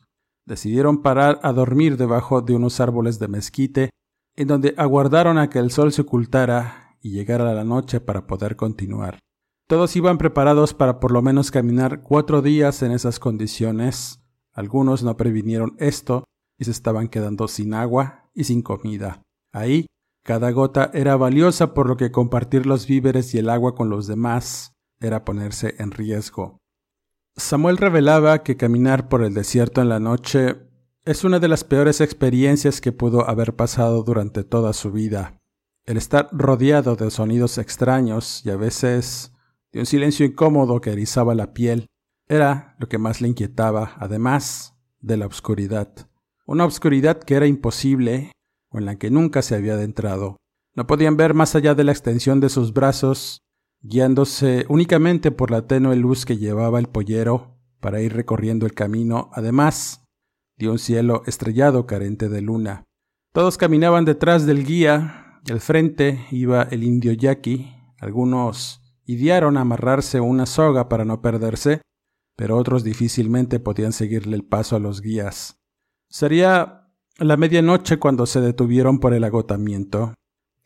decidieron 0.48 1.02
parar 1.02 1.38
a 1.42 1.52
dormir 1.52 1.96
debajo 1.96 2.40
de 2.40 2.56
unos 2.56 2.80
árboles 2.80 3.18
de 3.18 3.28
mezquite, 3.28 3.90
en 4.34 4.48
donde 4.48 4.74
aguardaron 4.76 5.38
a 5.38 5.50
que 5.50 5.58
el 5.58 5.70
sol 5.70 5.92
se 5.92 6.02
ocultara 6.02 6.96
y 7.00 7.10
llegara 7.10 7.52
la 7.52 7.64
noche 7.64 8.00
para 8.00 8.26
poder 8.26 8.56
continuar. 8.56 9.18
Todos 9.68 9.94
iban 9.94 10.16
preparados 10.16 10.72
para 10.72 10.98
por 10.98 11.12
lo 11.12 11.20
menos 11.20 11.50
caminar 11.50 12.02
cuatro 12.02 12.40
días 12.40 12.82
en 12.82 12.92
esas 12.92 13.20
condiciones. 13.20 14.20
Algunos 14.52 15.02
no 15.02 15.16
previnieron 15.18 15.76
esto 15.78 16.24
y 16.58 16.64
se 16.64 16.70
estaban 16.70 17.08
quedando 17.08 17.46
sin 17.46 17.74
agua 17.74 18.30
y 18.34 18.44
sin 18.44 18.62
comida. 18.62 19.22
Ahí, 19.52 19.86
cada 20.24 20.50
gota 20.50 20.90
era 20.94 21.16
valiosa 21.16 21.74
por 21.74 21.86
lo 21.86 21.98
que 21.98 22.10
compartir 22.10 22.64
los 22.64 22.86
víveres 22.86 23.34
y 23.34 23.38
el 23.38 23.50
agua 23.50 23.74
con 23.74 23.90
los 23.90 24.06
demás 24.06 24.72
era 25.00 25.24
ponerse 25.24 25.74
en 25.78 25.90
riesgo. 25.90 26.58
Samuel 27.38 27.76
revelaba 27.76 28.42
que 28.42 28.56
caminar 28.56 29.08
por 29.08 29.22
el 29.22 29.32
desierto 29.32 29.80
en 29.80 29.88
la 29.88 30.00
noche 30.00 30.56
es 31.04 31.22
una 31.22 31.38
de 31.38 31.46
las 31.46 31.62
peores 31.62 32.00
experiencias 32.00 32.80
que 32.80 32.90
pudo 32.90 33.30
haber 33.30 33.54
pasado 33.54 34.02
durante 34.02 34.42
toda 34.42 34.72
su 34.72 34.90
vida. 34.90 35.38
El 35.84 35.96
estar 35.96 36.28
rodeado 36.32 36.96
de 36.96 37.12
sonidos 37.12 37.56
extraños 37.56 38.44
y 38.44 38.50
a 38.50 38.56
veces 38.56 39.32
de 39.70 39.78
un 39.78 39.86
silencio 39.86 40.26
incómodo 40.26 40.80
que 40.80 40.90
erizaba 40.90 41.36
la 41.36 41.54
piel, 41.54 41.86
era 42.26 42.74
lo 42.80 42.88
que 42.88 42.98
más 42.98 43.20
le 43.20 43.28
inquietaba, 43.28 43.92
además 43.98 44.74
de 45.00 45.16
la 45.16 45.26
oscuridad. 45.26 45.92
Una 46.44 46.64
oscuridad 46.64 47.20
que 47.20 47.36
era 47.36 47.46
imposible 47.46 48.32
o 48.70 48.78
en 48.78 48.84
la 48.84 48.96
que 48.96 49.10
nunca 49.10 49.42
se 49.42 49.54
había 49.54 49.74
adentrado. 49.74 50.38
No 50.74 50.88
podían 50.88 51.16
ver 51.16 51.34
más 51.34 51.54
allá 51.54 51.76
de 51.76 51.84
la 51.84 51.92
extensión 51.92 52.40
de 52.40 52.48
sus 52.48 52.72
brazos, 52.72 53.42
guiándose 53.80 54.66
únicamente 54.68 55.30
por 55.30 55.50
la 55.50 55.66
tenue 55.66 55.96
luz 55.96 56.26
que 56.26 56.36
llevaba 56.36 56.78
el 56.78 56.88
pollero 56.88 57.58
para 57.80 58.00
ir 58.00 58.14
recorriendo 58.14 58.66
el 58.66 58.74
camino, 58.74 59.30
además 59.32 60.04
de 60.56 60.68
un 60.68 60.78
cielo 60.78 61.22
estrellado 61.26 61.86
carente 61.86 62.28
de 62.28 62.42
luna. 62.42 62.84
Todos 63.32 63.56
caminaban 63.56 64.04
detrás 64.04 64.46
del 64.46 64.64
guía 64.64 65.40
y 65.46 65.52
al 65.52 65.60
frente 65.60 66.26
iba 66.30 66.62
el 66.64 66.82
indio 66.82 67.12
yaqui, 67.12 67.72
algunos 68.00 68.82
idearon 69.04 69.56
amarrarse 69.56 70.20
una 70.20 70.46
soga 70.46 70.88
para 70.88 71.04
no 71.04 71.22
perderse, 71.22 71.80
pero 72.36 72.56
otros 72.56 72.84
difícilmente 72.84 73.58
podían 73.58 73.92
seguirle 73.92 74.36
el 74.36 74.44
paso 74.44 74.76
a 74.76 74.80
los 74.80 75.00
guías. 75.00 75.58
Sería 76.08 76.88
la 77.18 77.36
medianoche 77.36 77.98
cuando 77.98 78.26
se 78.26 78.40
detuvieron 78.40 79.00
por 79.00 79.14
el 79.14 79.24
agotamiento. 79.24 80.14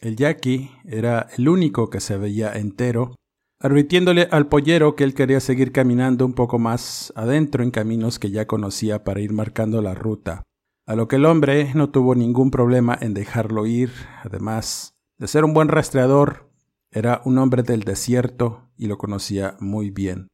El 0.02 0.16
yaqui 0.16 0.73
era 0.85 1.28
el 1.38 1.49
único 1.49 1.88
que 1.88 2.00
se 2.00 2.16
veía 2.16 2.52
entero, 2.52 3.14
advirtiéndole 3.61 4.26
al 4.32 4.49
pollero 4.49 4.97
que 4.97 5.04
él 5.04 5.14
quería 5.14 5.38
seguir 5.38 5.71
caminando 5.71 6.26
un 6.26 6.32
poco 6.32 6.59
más 6.59 7.12
adentro 7.14 7.62
en 7.62 7.71
caminos 7.71 8.18
que 8.18 8.32
ya 8.32 8.49
conocía 8.49 9.04
para 9.04 9.21
ir 9.21 9.32
marcando 9.32 9.80
la 9.80 9.94
ruta, 9.94 10.42
a 10.88 10.97
lo 10.97 11.06
que 11.06 11.16
el 11.16 11.25
hombre 11.25 11.71
no 11.75 11.90
tuvo 11.90 12.16
ningún 12.16 12.50
problema 12.50 12.99
en 13.00 13.14
dejarlo 13.14 13.64
ir, 13.64 13.92
además 14.25 14.94
de 15.18 15.28
ser 15.28 15.44
un 15.44 15.54
buen 15.54 15.68
rastreador, 15.68 16.50
era 16.90 17.23
un 17.25 17.38
hombre 17.38 17.62
del 17.62 17.85
desierto 17.85 18.73
y 18.76 18.87
lo 18.87 18.99
conocía 18.99 19.56
muy 19.61 19.90
bien. 19.90 20.26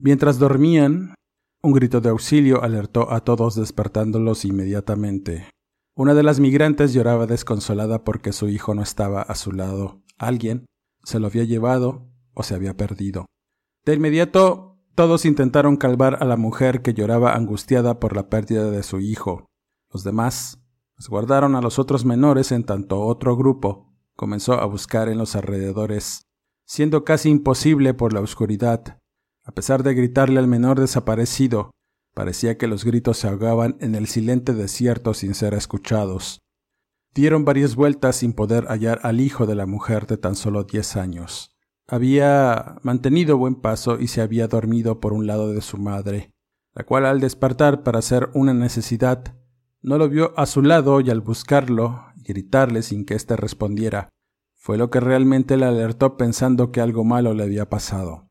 Mientras 0.00 0.40
dormían, 0.40 1.14
un 1.62 1.72
grito 1.72 2.00
de 2.00 2.08
auxilio 2.08 2.64
alertó 2.64 3.12
a 3.12 3.20
todos 3.20 3.54
despertándolos 3.54 4.44
inmediatamente. 4.44 5.53
Una 5.96 6.14
de 6.14 6.22
las 6.22 6.40
migrantes 6.40 6.92
lloraba 6.92 7.26
desconsolada 7.26 8.04
porque 8.04 8.32
su 8.32 8.48
hijo 8.48 8.74
no 8.74 8.82
estaba 8.82 9.22
a 9.22 9.34
su 9.34 9.52
lado. 9.52 10.02
Alguien 10.18 10.66
se 11.04 11.20
lo 11.20 11.26
había 11.26 11.44
llevado 11.44 12.08
o 12.34 12.42
se 12.42 12.54
había 12.54 12.76
perdido. 12.76 13.26
De 13.84 13.94
inmediato, 13.94 14.78
todos 14.94 15.24
intentaron 15.24 15.76
calmar 15.76 16.18
a 16.20 16.24
la 16.24 16.36
mujer 16.36 16.82
que 16.82 16.94
lloraba 16.94 17.34
angustiada 17.34 18.00
por 18.00 18.16
la 18.16 18.28
pérdida 18.28 18.70
de 18.70 18.82
su 18.82 19.00
hijo. 19.00 19.46
Los 19.92 20.04
demás 20.04 20.60
guardaron 21.08 21.54
a 21.54 21.60
los 21.60 21.78
otros 21.78 22.04
menores 22.04 22.52
en 22.52 22.64
tanto 22.64 23.00
otro 23.00 23.36
grupo 23.36 23.94
comenzó 24.16 24.54
a 24.54 24.66
buscar 24.66 25.08
en 25.08 25.18
los 25.18 25.34
alrededores, 25.36 26.22
siendo 26.66 27.04
casi 27.04 27.30
imposible 27.30 27.94
por 27.94 28.12
la 28.12 28.20
oscuridad. 28.20 28.98
A 29.44 29.52
pesar 29.52 29.82
de 29.82 29.94
gritarle 29.94 30.38
al 30.38 30.46
menor 30.46 30.80
desaparecido, 30.80 31.70
parecía 32.14 32.56
que 32.56 32.68
los 32.68 32.84
gritos 32.84 33.18
se 33.18 33.28
ahogaban 33.28 33.76
en 33.80 33.94
el 33.94 34.06
silente 34.06 34.54
desierto 34.54 35.14
sin 35.14 35.34
ser 35.34 35.52
escuchados. 35.54 36.40
Dieron 37.14 37.44
varias 37.44 37.76
vueltas 37.76 38.16
sin 38.16 38.32
poder 38.32 38.66
hallar 38.66 39.00
al 39.02 39.20
hijo 39.20 39.46
de 39.46 39.54
la 39.54 39.66
mujer 39.66 40.06
de 40.06 40.16
tan 40.16 40.34
solo 40.34 40.64
diez 40.64 40.96
años. 40.96 41.54
Había 41.86 42.76
mantenido 42.82 43.36
buen 43.36 43.56
paso 43.56 44.00
y 44.00 44.08
se 44.08 44.22
había 44.22 44.48
dormido 44.48 45.00
por 45.00 45.12
un 45.12 45.26
lado 45.26 45.52
de 45.52 45.60
su 45.60 45.76
madre, 45.76 46.32
la 46.72 46.84
cual 46.84 47.04
al 47.06 47.20
despertar 47.20 47.82
para 47.82 47.98
hacer 47.98 48.30
una 48.34 48.54
necesidad, 48.54 49.36
no 49.82 49.98
lo 49.98 50.08
vio 50.08 50.32
a 50.38 50.46
su 50.46 50.62
lado 50.62 51.00
y 51.00 51.10
al 51.10 51.20
buscarlo 51.20 52.06
gritarle 52.16 52.82
sin 52.82 53.04
que 53.04 53.14
éste 53.14 53.36
respondiera. 53.36 54.08
Fue 54.54 54.78
lo 54.78 54.90
que 54.90 54.98
realmente 54.98 55.58
le 55.58 55.66
alertó 55.66 56.16
pensando 56.16 56.72
que 56.72 56.80
algo 56.80 57.04
malo 57.04 57.34
le 57.34 57.42
había 57.42 57.68
pasado. 57.68 58.23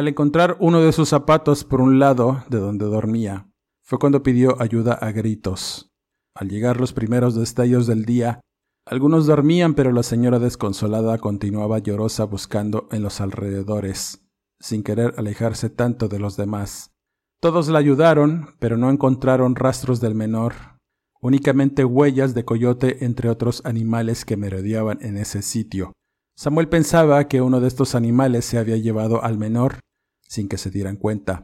Al 0.00 0.08
encontrar 0.08 0.56
uno 0.60 0.80
de 0.80 0.92
sus 0.92 1.10
zapatos 1.10 1.62
por 1.62 1.82
un 1.82 1.98
lado 1.98 2.42
de 2.48 2.58
donde 2.58 2.86
dormía, 2.86 3.50
fue 3.82 3.98
cuando 3.98 4.22
pidió 4.22 4.56
ayuda 4.58 4.94
a 4.94 5.12
gritos. 5.12 5.92
Al 6.34 6.48
llegar 6.48 6.80
los 6.80 6.94
primeros 6.94 7.34
destellos 7.34 7.86
del 7.86 8.06
día, 8.06 8.40
algunos 8.86 9.26
dormían, 9.26 9.74
pero 9.74 9.92
la 9.92 10.02
señora 10.02 10.38
desconsolada 10.38 11.18
continuaba 11.18 11.80
llorosa 11.80 12.24
buscando 12.24 12.88
en 12.92 13.02
los 13.02 13.20
alrededores, 13.20 14.22
sin 14.58 14.82
querer 14.82 15.12
alejarse 15.18 15.68
tanto 15.68 16.08
de 16.08 16.18
los 16.18 16.34
demás. 16.38 16.92
Todos 17.38 17.68
la 17.68 17.78
ayudaron, 17.78 18.54
pero 18.58 18.78
no 18.78 18.88
encontraron 18.88 19.54
rastros 19.54 20.00
del 20.00 20.14
menor, 20.14 20.54
únicamente 21.20 21.84
huellas 21.84 22.32
de 22.32 22.46
coyote 22.46 23.04
entre 23.04 23.28
otros 23.28 23.60
animales 23.66 24.24
que 24.24 24.38
merodeaban 24.38 24.96
en 25.02 25.18
ese 25.18 25.42
sitio. 25.42 25.92
Samuel 26.38 26.70
pensaba 26.70 27.28
que 27.28 27.42
uno 27.42 27.60
de 27.60 27.68
estos 27.68 27.94
animales 27.94 28.46
se 28.46 28.56
había 28.56 28.78
llevado 28.78 29.22
al 29.22 29.36
menor 29.36 29.80
sin 30.30 30.48
que 30.48 30.58
se 30.58 30.70
dieran 30.70 30.96
cuenta, 30.96 31.42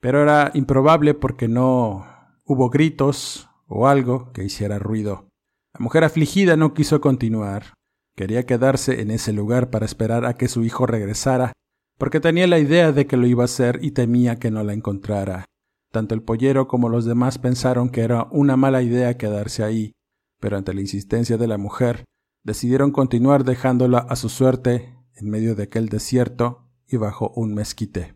pero 0.00 0.22
era 0.22 0.50
improbable 0.52 1.14
porque 1.14 1.48
no 1.48 2.04
hubo 2.44 2.68
gritos 2.68 3.48
o 3.66 3.88
algo 3.88 4.30
que 4.32 4.44
hiciera 4.44 4.78
ruido. 4.78 5.26
La 5.72 5.82
mujer 5.82 6.04
afligida 6.04 6.56
no 6.56 6.74
quiso 6.74 7.00
continuar. 7.00 7.74
Quería 8.14 8.44
quedarse 8.44 9.00
en 9.00 9.10
ese 9.10 9.32
lugar 9.32 9.70
para 9.70 9.86
esperar 9.86 10.26
a 10.26 10.34
que 10.34 10.48
su 10.48 10.64
hijo 10.64 10.86
regresara, 10.86 11.52
porque 11.98 12.20
tenía 12.20 12.46
la 12.46 12.58
idea 12.58 12.92
de 12.92 13.06
que 13.06 13.16
lo 13.16 13.26
iba 13.26 13.42
a 13.42 13.46
hacer 13.46 13.78
y 13.82 13.92
temía 13.92 14.36
que 14.36 14.50
no 14.50 14.62
la 14.62 14.74
encontrara. 14.74 15.46
Tanto 15.90 16.14
el 16.14 16.22
pollero 16.22 16.68
como 16.68 16.90
los 16.90 17.06
demás 17.06 17.38
pensaron 17.38 17.88
que 17.88 18.02
era 18.02 18.28
una 18.30 18.56
mala 18.56 18.82
idea 18.82 19.16
quedarse 19.16 19.64
ahí, 19.64 19.92
pero 20.40 20.58
ante 20.58 20.74
la 20.74 20.82
insistencia 20.82 21.38
de 21.38 21.46
la 21.46 21.56
mujer, 21.56 22.04
decidieron 22.44 22.90
continuar 22.90 23.44
dejándola 23.44 23.98
a 23.98 24.16
su 24.16 24.28
suerte 24.28 24.94
en 25.14 25.30
medio 25.30 25.54
de 25.54 25.64
aquel 25.64 25.88
desierto 25.88 26.68
y 26.86 26.98
bajo 26.98 27.32
un 27.34 27.54
mezquite. 27.54 28.15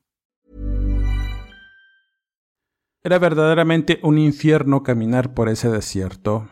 Era 3.03 3.17
verdaderamente 3.17 3.99
un 4.03 4.19
infierno 4.19 4.83
caminar 4.83 5.33
por 5.33 5.49
ese 5.49 5.71
desierto. 5.71 6.49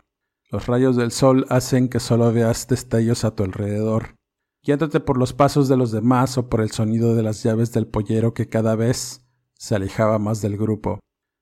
Los 0.50 0.66
rayos 0.66 0.96
del 0.96 1.12
sol 1.12 1.46
hacen 1.48 1.88
que 1.88 2.00
solo 2.00 2.32
veas 2.32 2.66
destellos 2.66 3.24
a 3.24 3.36
tu 3.36 3.44
alrededor, 3.44 4.16
guiándote 4.64 4.98
por 4.98 5.16
los 5.16 5.32
pasos 5.32 5.68
de 5.68 5.76
los 5.76 5.92
demás 5.92 6.38
o 6.38 6.48
por 6.48 6.60
el 6.60 6.72
sonido 6.72 7.14
de 7.14 7.22
las 7.22 7.44
llaves 7.44 7.70
del 7.72 7.86
pollero 7.86 8.34
que 8.34 8.48
cada 8.48 8.74
vez 8.74 9.24
se 9.54 9.76
alejaba 9.76 10.18
más 10.18 10.42
del 10.42 10.56
grupo. 10.56 10.98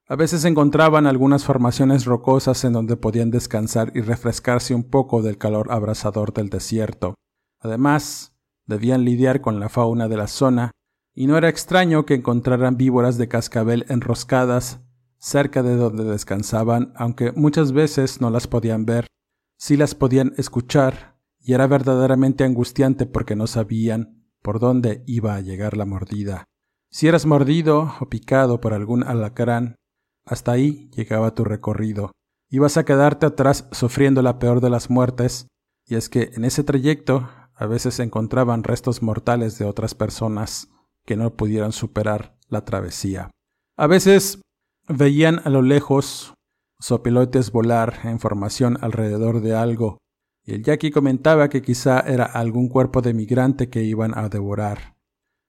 A 0.09 0.17
veces 0.17 0.45
encontraban 0.45 1.07
algunas 1.07 1.43
formaciones 1.43 2.05
rocosas 2.05 2.63
en 2.65 2.75
donde 2.75 2.99
podían 2.99 3.31
descansar 3.31 3.93
y 3.95 4.03
refrescarse 4.03 4.75
un 4.75 4.85
poco 4.85 5.23
del 5.23 5.39
calor 5.39 5.73
abrasador 5.73 6.35
del 6.35 6.51
desierto. 6.51 7.15
Además, 7.61 8.37
debían 8.67 9.07
lidiar 9.07 9.41
con 9.41 9.59
la 9.59 9.71
fauna 9.71 10.07
de 10.07 10.17
la 10.19 10.27
zona, 10.27 10.71
y 11.15 11.27
no 11.27 11.39
era 11.39 11.49
extraño 11.49 12.05
que 12.05 12.15
encontraran 12.15 12.77
víboras 12.77 13.17
de 13.17 13.29
cascabel 13.29 13.87
enroscadas 13.89 14.83
cerca 15.19 15.63
de 15.63 15.77
donde 15.77 16.05
descansaban, 16.05 16.93
aunque 16.97 17.33
muchas 17.33 17.73
veces 17.73 18.21
no 18.21 18.31
las 18.31 18.47
podían 18.47 18.87
ver, 18.87 19.07
sí 19.57 19.77
las 19.77 19.95
podían 19.95 20.33
escuchar, 20.37 21.19
y 21.41 21.55
era 21.55 21.67
verdaderamente 21.67 22.45
angustiante 22.45 23.07
porque 23.07 23.37
no 23.37 23.47
sabían 23.47 24.25
por 24.43 24.61
dónde 24.61 25.03
iba 25.07 25.35
a 25.35 25.41
llegar 25.41 25.77
la 25.77 25.85
mordida. 25.85 26.45
Si 26.91 27.07
eras 27.07 27.27
mordido 27.27 27.95
o 28.01 28.09
picado 28.09 28.61
por 28.61 28.73
algún 28.73 29.03
alacrán, 29.03 29.77
hasta 30.25 30.53
ahí 30.53 30.91
llegaba 30.95 31.35
tu 31.35 31.45
recorrido. 31.45 32.13
Ibas 32.51 32.77
a 32.77 32.85
quedarte 32.85 33.27
atrás 33.27 33.69
sufriendo 33.73 34.23
la 34.23 34.39
peor 34.39 34.61
de 34.61 34.71
las 34.71 34.91
muertes, 34.91 35.49
y 35.87 35.97
es 35.97 36.09
que 36.09 36.31
en 36.35 36.45
ese 36.45 36.65
trayecto 36.65 37.29
a 37.55 37.67
veces 37.67 37.99
encontraban 37.99 38.63
restos 38.63 39.03
mortales 39.03 39.59
de 39.59 39.65
otras 39.65 39.95
personas 39.95 40.69
que 41.05 41.17
no 41.17 41.35
pudieran 41.35 41.73
superar 41.73 42.39
la 42.49 42.65
travesía. 42.65 43.31
A 43.77 43.87
veces 43.87 44.41
veían 44.89 45.41
a 45.45 45.51
lo 45.51 45.63
lejos 45.63 46.35
sopilotes 46.81 47.53
volar 47.53 48.01
en 48.05 48.21
formación 48.21 48.79
alrededor 48.81 49.41
de 49.41 49.55
algo, 49.55 49.99
y 50.45 50.55
el 50.55 50.63
Jackie 50.63 50.91
comentaba 50.91 51.49
que 51.49 51.61
quizá 51.61 52.01
era 52.01 52.25
algún 52.25 52.69
cuerpo 52.69 53.03
de 53.03 53.13
migrante 53.13 53.69
que 53.69 53.83
iban 53.83 54.17
a 54.17 54.29
devorar. 54.29 54.97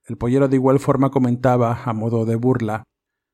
El 0.06 0.18
pollero 0.18 0.48
de 0.48 0.56
igual 0.56 0.80
forma 0.80 1.12
comentaba, 1.12 1.84
a 1.86 1.94
modo 1.94 2.26
de 2.26 2.36
burla, 2.36 2.84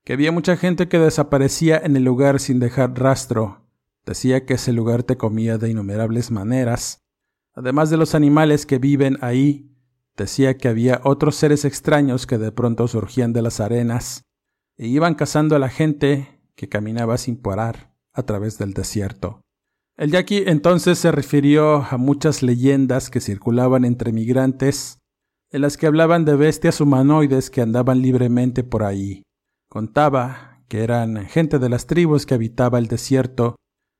que 0.04 0.12
había 0.12 0.30
mucha 0.30 0.56
gente 0.56 0.88
que 0.88 0.98
desaparecía 0.98 1.78
en 1.78 1.96
el 1.96 2.04
lugar 2.04 2.38
sin 2.38 2.60
dejar 2.60 2.96
rastro. 2.98 3.62
Decía 4.04 4.46
que 4.46 4.54
ese 4.54 4.72
lugar 4.72 5.02
te 5.02 5.16
comía 5.16 5.58
de 5.58 5.70
innumerables 5.70 6.30
maneras. 6.30 7.00
Además 7.54 7.90
de 7.90 7.96
los 7.96 8.14
animales 8.14 8.66
que 8.66 8.78
viven 8.78 9.18
ahí, 9.22 9.72
decía 10.16 10.56
que 10.56 10.68
había 10.68 11.00
otros 11.02 11.34
seres 11.34 11.64
extraños 11.64 12.26
que 12.26 12.38
de 12.38 12.52
pronto 12.52 12.86
surgían 12.86 13.32
de 13.32 13.42
las 13.42 13.58
arenas 13.58 14.25
e 14.78 14.86
iban 14.86 15.14
cazando 15.14 15.56
a 15.56 15.58
la 15.58 15.68
gente 15.68 16.40
que 16.54 16.68
caminaba 16.68 17.18
sin 17.18 17.36
parar 17.36 17.94
a 18.12 18.22
través 18.24 18.58
del 18.58 18.72
desierto. 18.72 19.40
El 19.96 20.10
yaqui 20.10 20.44
entonces 20.46 20.98
se 20.98 21.10
refirió 21.10 21.76
a 21.90 21.96
muchas 21.96 22.42
leyendas 22.42 23.08
que 23.08 23.20
circulaban 23.20 23.84
entre 23.84 24.12
migrantes, 24.12 24.98
en 25.50 25.62
las 25.62 25.76
que 25.76 25.86
hablaban 25.86 26.24
de 26.24 26.36
bestias 26.36 26.80
humanoides 26.80 27.50
que 27.50 27.62
andaban 27.62 28.02
libremente 28.02 28.62
por 28.62 28.82
ahí. 28.82 29.22
Contaba 29.70 30.60
que 30.68 30.82
eran 30.82 31.24
gente 31.26 31.58
de 31.58 31.68
las 31.68 31.86
tribus 31.86 32.26
que 32.26 32.34
habitaba 32.34 32.78
el 32.78 32.88
desierto, 32.88 33.56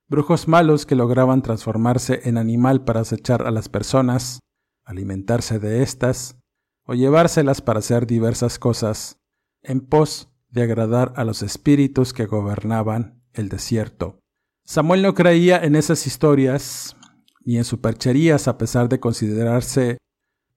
brujos 0.07 0.47
malos 0.47 0.85
que 0.85 0.95
lograban 0.95 1.41
transformarse 1.41 2.21
en 2.25 2.37
animal 2.37 2.83
para 2.83 3.01
acechar 3.01 3.47
a 3.47 3.51
las 3.51 3.69
personas, 3.69 4.39
alimentarse 4.85 5.59
de 5.59 5.81
éstas, 5.81 6.37
o 6.85 6.93
llevárselas 6.93 7.61
para 7.61 7.79
hacer 7.79 8.07
diversas 8.07 8.59
cosas, 8.59 9.19
en 9.63 9.81
pos 9.81 10.29
de 10.57 10.63
agradar 10.63 11.13
a 11.15 11.23
los 11.23 11.43
espíritus 11.43 12.13
que 12.13 12.25
gobernaban 12.25 13.21
el 13.33 13.47
desierto. 13.47 14.19
Samuel 14.65 15.03
no 15.03 15.13
creía 15.13 15.63
en 15.63 15.75
esas 15.75 16.07
historias 16.07 16.97
ni 17.45 17.57
en 17.57 17.63
supercherías 17.63 18.47
a 18.47 18.57
pesar 18.57 18.89
de 18.89 18.99
considerarse 18.99 19.99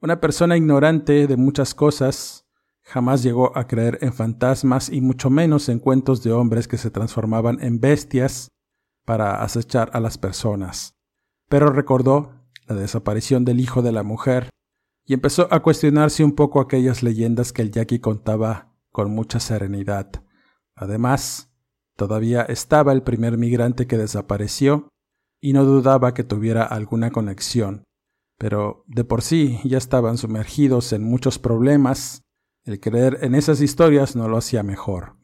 una 0.00 0.18
persona 0.18 0.56
ignorante 0.56 1.26
de 1.26 1.36
muchas 1.36 1.74
cosas, 1.74 2.46
jamás 2.82 3.22
llegó 3.22 3.56
a 3.56 3.66
creer 3.66 3.98
en 4.00 4.14
fantasmas 4.14 4.88
y 4.88 5.02
mucho 5.02 5.28
menos 5.28 5.68
en 5.68 5.78
cuentos 5.78 6.22
de 6.22 6.32
hombres 6.32 6.66
que 6.66 6.78
se 6.78 6.90
transformaban 6.90 7.62
en 7.62 7.78
bestias 7.78 8.48
para 9.04 9.42
acechar 9.42 9.90
a 9.92 10.00
las 10.00 10.16
personas. 10.16 10.94
Pero 11.50 11.70
recordó 11.70 12.32
la 12.66 12.74
desaparición 12.74 13.44
del 13.44 13.60
hijo 13.60 13.82
de 13.82 13.92
la 13.92 14.02
mujer 14.02 14.48
y 15.04 15.12
empezó 15.12 15.46
a 15.50 15.60
cuestionarse 15.60 16.24
un 16.24 16.32
poco 16.32 16.60
aquellas 16.60 17.02
leyendas 17.02 17.52
que 17.52 17.60
el 17.60 17.70
Jackie 17.70 18.00
contaba 18.00 18.69
con 18.92 19.10
mucha 19.10 19.40
serenidad. 19.40 20.24
Además, 20.74 21.52
todavía 21.96 22.42
estaba 22.42 22.92
el 22.92 23.02
primer 23.02 23.38
migrante 23.38 23.86
que 23.86 23.98
desapareció 23.98 24.88
y 25.40 25.52
no 25.52 25.64
dudaba 25.64 26.14
que 26.14 26.24
tuviera 26.24 26.64
alguna 26.64 27.10
conexión, 27.10 27.84
pero 28.38 28.84
de 28.86 29.04
por 29.04 29.22
sí 29.22 29.60
ya 29.64 29.78
estaban 29.78 30.18
sumergidos 30.18 30.92
en 30.92 31.02
muchos 31.02 31.38
problemas, 31.38 32.22
el 32.64 32.80
creer 32.80 33.18
en 33.22 33.34
esas 33.34 33.60
historias 33.60 34.16
no 34.16 34.28
lo 34.28 34.36
hacía 34.36 34.62
mejor. 34.62 35.16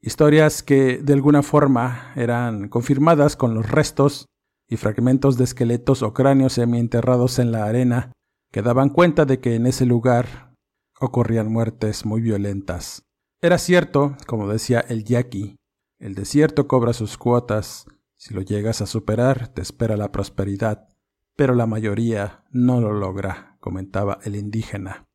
Historias 0.00 0.62
que 0.62 0.98
de 0.98 1.12
alguna 1.12 1.42
forma 1.42 2.12
eran 2.16 2.68
confirmadas 2.68 3.36
con 3.36 3.54
los 3.54 3.70
restos 3.70 4.26
y 4.68 4.76
fragmentos 4.76 5.36
de 5.36 5.44
esqueletos 5.44 6.02
o 6.02 6.12
cráneos 6.12 6.54
semienterrados 6.54 7.38
en 7.38 7.52
la 7.52 7.64
arena 7.64 8.12
que 8.50 8.62
daban 8.62 8.90
cuenta 8.90 9.24
de 9.24 9.40
que 9.40 9.54
en 9.54 9.66
ese 9.66 9.86
lugar 9.86 10.54
ocurrían 11.00 11.50
muertes 11.50 12.04
muy 12.04 12.20
violentas. 12.20 13.04
Era 13.44 13.58
cierto, 13.58 14.16
como 14.28 14.46
decía 14.46 14.78
el 14.78 15.02
yaqui, 15.02 15.56
el 15.98 16.14
desierto 16.14 16.68
cobra 16.68 16.92
sus 16.92 17.18
cuotas, 17.18 17.86
si 18.16 18.34
lo 18.34 18.40
llegas 18.40 18.80
a 18.80 18.86
superar 18.86 19.48
te 19.48 19.62
espera 19.62 19.96
la 19.96 20.12
prosperidad, 20.12 20.88
pero 21.34 21.56
la 21.56 21.66
mayoría 21.66 22.44
no 22.52 22.80
lo 22.80 22.92
logra, 22.92 23.56
comentaba 23.58 24.20
el 24.22 24.36
indígena. 24.36 25.08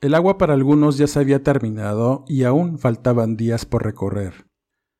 El 0.00 0.14
agua 0.14 0.38
para 0.38 0.54
algunos 0.54 0.96
ya 0.96 1.06
se 1.06 1.20
había 1.20 1.42
terminado 1.42 2.24
y 2.26 2.44
aún 2.44 2.78
faltaban 2.78 3.36
días 3.36 3.66
por 3.66 3.84
recorrer. 3.84 4.46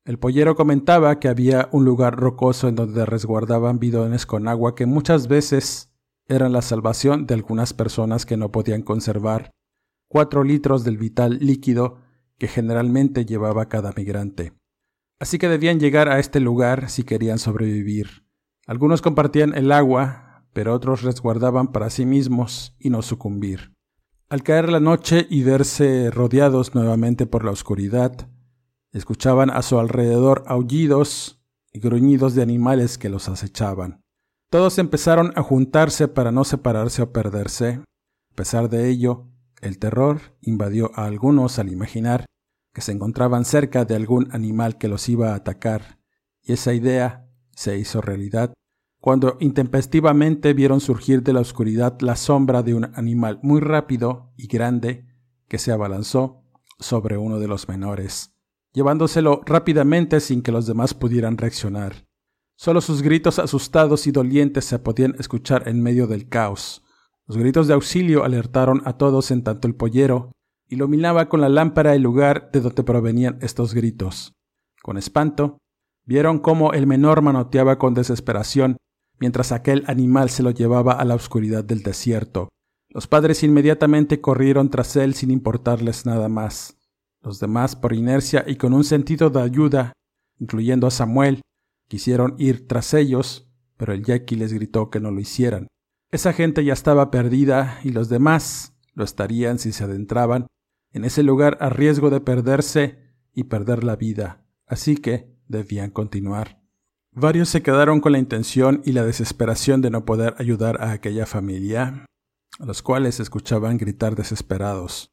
El 0.04 0.18
pollero 0.18 0.54
comentaba 0.54 1.18
que 1.18 1.28
había 1.28 1.70
un 1.72 1.86
lugar 1.86 2.16
rocoso 2.16 2.68
en 2.68 2.74
donde 2.74 3.06
resguardaban 3.06 3.78
bidones 3.78 4.26
con 4.26 4.48
agua 4.48 4.74
que 4.74 4.84
muchas 4.84 5.28
veces 5.28 5.90
eran 6.28 6.52
la 6.52 6.60
salvación 6.60 7.26
de 7.26 7.32
algunas 7.32 7.72
personas 7.72 8.26
que 8.26 8.36
no 8.36 8.52
podían 8.52 8.82
conservar 8.82 9.50
cuatro 10.08 10.44
litros 10.44 10.84
del 10.84 10.98
vital 10.98 11.38
líquido 11.40 12.04
que 12.38 12.49
generalmente 12.49 13.25
llevaba 13.25 13.68
cada 13.68 13.92
migrante. 13.96 14.53
Así 15.18 15.38
que 15.38 15.49
debían 15.49 15.81
llegar 15.81 16.09
a 16.09 16.18
este 16.18 16.40
lugar 16.40 16.90
si 16.90 17.03
querían 17.03 17.38
sobrevivir. 17.38 18.25
Algunos 18.66 19.01
compartían 19.01 19.55
el 19.55 19.72
agua, 19.72 20.44
pero 20.53 20.75
otros 20.75 21.03
resguardaban 21.03 21.72
para 21.72 21.90
sí 21.90 22.05
mismos 22.05 22.75
y 22.79 22.90
no 22.90 23.03
sucumbir. 23.03 23.72
Al 24.29 24.42
caer 24.42 24.70
la 24.70 24.81
noche 24.81 25.27
y 25.31 25.42
verse 25.42 26.11
rodeados 26.11 26.75
nuevamente 26.75 27.27
por 27.27 27.44
la 27.44 27.53
oscuridad, 27.53 28.29
escuchaban 28.92 29.51
a 29.51 29.62
su 29.62 29.79
alrededor 29.79 30.42
aullidos 30.46 31.40
y 31.72 31.81
gruñidos 31.81 32.35
de 32.35 32.42
animales 32.42 32.99
que 32.99 33.09
los 33.09 33.29
acechaban. 33.29 34.03
Todos 34.51 34.79
empezaron 34.79 35.33
a 35.37 35.42
juntarse 35.42 36.09
para 36.09 36.33
no 36.33 36.44
separarse 36.44 37.03
o 37.03 37.12
perderse, 37.12 37.81
pesar 38.35 38.68
de 38.68 38.88
ello, 38.88 39.29
el 39.66 39.79
terror 39.79 40.37
invadió 40.40 40.90
a 40.94 41.07
algunos 41.07 41.59
al 41.59 41.70
imaginar 41.70 42.26
que 42.72 42.81
se 42.81 42.92
encontraban 42.92 43.44
cerca 43.44 43.85
de 43.85 43.96
algún 43.96 44.29
animal 44.33 44.79
que 44.79 44.88
los 44.88 45.09
iba 45.09 45.33
a 45.33 45.37
atacar, 45.37 45.98
y 46.42 46.52
esa 46.52 46.74
idea 46.74 47.29
se 47.52 47.79
hizo 47.79 48.00
realidad 48.00 48.52
cuando 49.07 49.37
intempestivamente 49.38 50.52
vieron 50.52 50.81
surgir 50.81 51.22
de 51.22 51.33
la 51.33 51.38
oscuridad 51.38 51.96
la 52.00 52.16
sombra 52.16 52.64
de 52.64 52.74
un 52.74 52.90
animal 52.96 53.38
muy 53.40 53.61
rápido 53.61 54.33
y 54.37 54.48
grande 54.48 55.07
que 55.46 55.59
se 55.59 55.70
abalanzó 55.70 56.42
sobre 56.81 57.16
uno 57.16 57.38
de 57.38 57.46
los 57.46 57.68
menores, 57.68 58.35
llevándoselo 58.72 59.42
rápidamente 59.46 60.18
sin 60.18 60.42
que 60.42 60.50
los 60.50 60.66
demás 60.66 60.92
pudieran 60.92 61.38
reaccionar. 61.38 62.07
Solo 62.57 62.81
sus 62.81 63.00
gritos 63.00 63.38
asustados 63.38 64.09
y 64.09 64.11
dolientes 64.11 64.64
se 64.64 64.79
podían 64.79 65.14
escuchar 65.20 65.68
en 65.68 65.83
medio 65.83 66.07
del 66.09 66.29
caos. 66.29 66.83
Los 67.26 67.36
gritos 67.36 67.66
de 67.66 67.74
auxilio 67.74 68.24
alertaron 68.24 68.82
a 68.84 68.96
todos 68.96 69.30
en 69.30 69.42
tanto 69.42 69.66
el 69.66 69.74
pollero 69.74 70.32
iluminaba 70.68 71.28
con 71.28 71.40
la 71.40 71.48
lámpara 71.48 71.94
el 71.94 72.02
lugar 72.02 72.50
de 72.52 72.60
donde 72.60 72.82
provenían 72.82 73.38
estos 73.40 73.74
gritos. 73.74 74.32
Con 74.82 74.96
espanto, 74.96 75.58
vieron 76.04 76.38
cómo 76.38 76.72
el 76.72 76.86
menor 76.86 77.22
manoteaba 77.22 77.78
con 77.78 77.94
desesperación 77.94 78.76
mientras 79.18 79.52
aquel 79.52 79.84
animal 79.86 80.30
se 80.30 80.42
lo 80.42 80.50
llevaba 80.50 80.92
a 80.92 81.04
la 81.04 81.14
oscuridad 81.14 81.64
del 81.64 81.82
desierto. 81.82 82.48
Los 82.90 83.06
padres 83.06 83.42
inmediatamente 83.42 84.20
corrieron 84.20 84.70
tras 84.70 84.96
él 84.96 85.14
sin 85.14 85.30
importarles 85.30 86.06
nada 86.06 86.28
más. 86.28 86.76
Los 87.22 87.40
demás, 87.40 87.74
por 87.74 87.92
inercia 87.92 88.44
y 88.46 88.56
con 88.56 88.72
un 88.72 88.84
sentido 88.84 89.30
de 89.30 89.42
ayuda, 89.42 89.92
incluyendo 90.38 90.86
a 90.86 90.90
Samuel, 90.90 91.40
quisieron 91.88 92.34
ir 92.38 92.68
tras 92.68 92.94
ellos, 92.94 93.50
pero 93.76 93.92
el 93.92 94.04
Jackie 94.04 94.36
les 94.36 94.52
gritó 94.52 94.90
que 94.90 95.00
no 95.00 95.10
lo 95.10 95.20
hicieran. 95.20 95.66
Esa 96.10 96.32
gente 96.32 96.64
ya 96.64 96.72
estaba 96.72 97.10
perdida 97.10 97.80
y 97.82 97.90
los 97.90 98.08
demás 98.08 98.76
lo 98.94 99.04
estarían 99.04 99.58
si 99.58 99.72
se 99.72 99.84
adentraban 99.84 100.46
en 100.92 101.04
ese 101.04 101.22
lugar 101.22 101.58
a 101.60 101.68
riesgo 101.68 102.10
de 102.10 102.20
perderse 102.20 102.98
y 103.34 103.44
perder 103.44 103.84
la 103.84 103.96
vida, 103.96 104.44
así 104.66 104.96
que 104.96 105.36
debían 105.48 105.90
continuar. 105.90 106.62
Varios 107.12 107.48
se 107.48 107.62
quedaron 107.62 108.00
con 108.00 108.12
la 108.12 108.18
intención 108.18 108.82
y 108.84 108.92
la 108.92 109.04
desesperación 109.04 109.80
de 109.80 109.90
no 109.90 110.04
poder 110.04 110.34
ayudar 110.38 110.80
a 110.82 110.92
aquella 110.92 111.26
familia, 111.26 112.06
a 112.58 112.64
los 112.64 112.82
cuales 112.82 113.20
escuchaban 113.20 113.76
gritar 113.76 114.14
desesperados. 114.16 115.12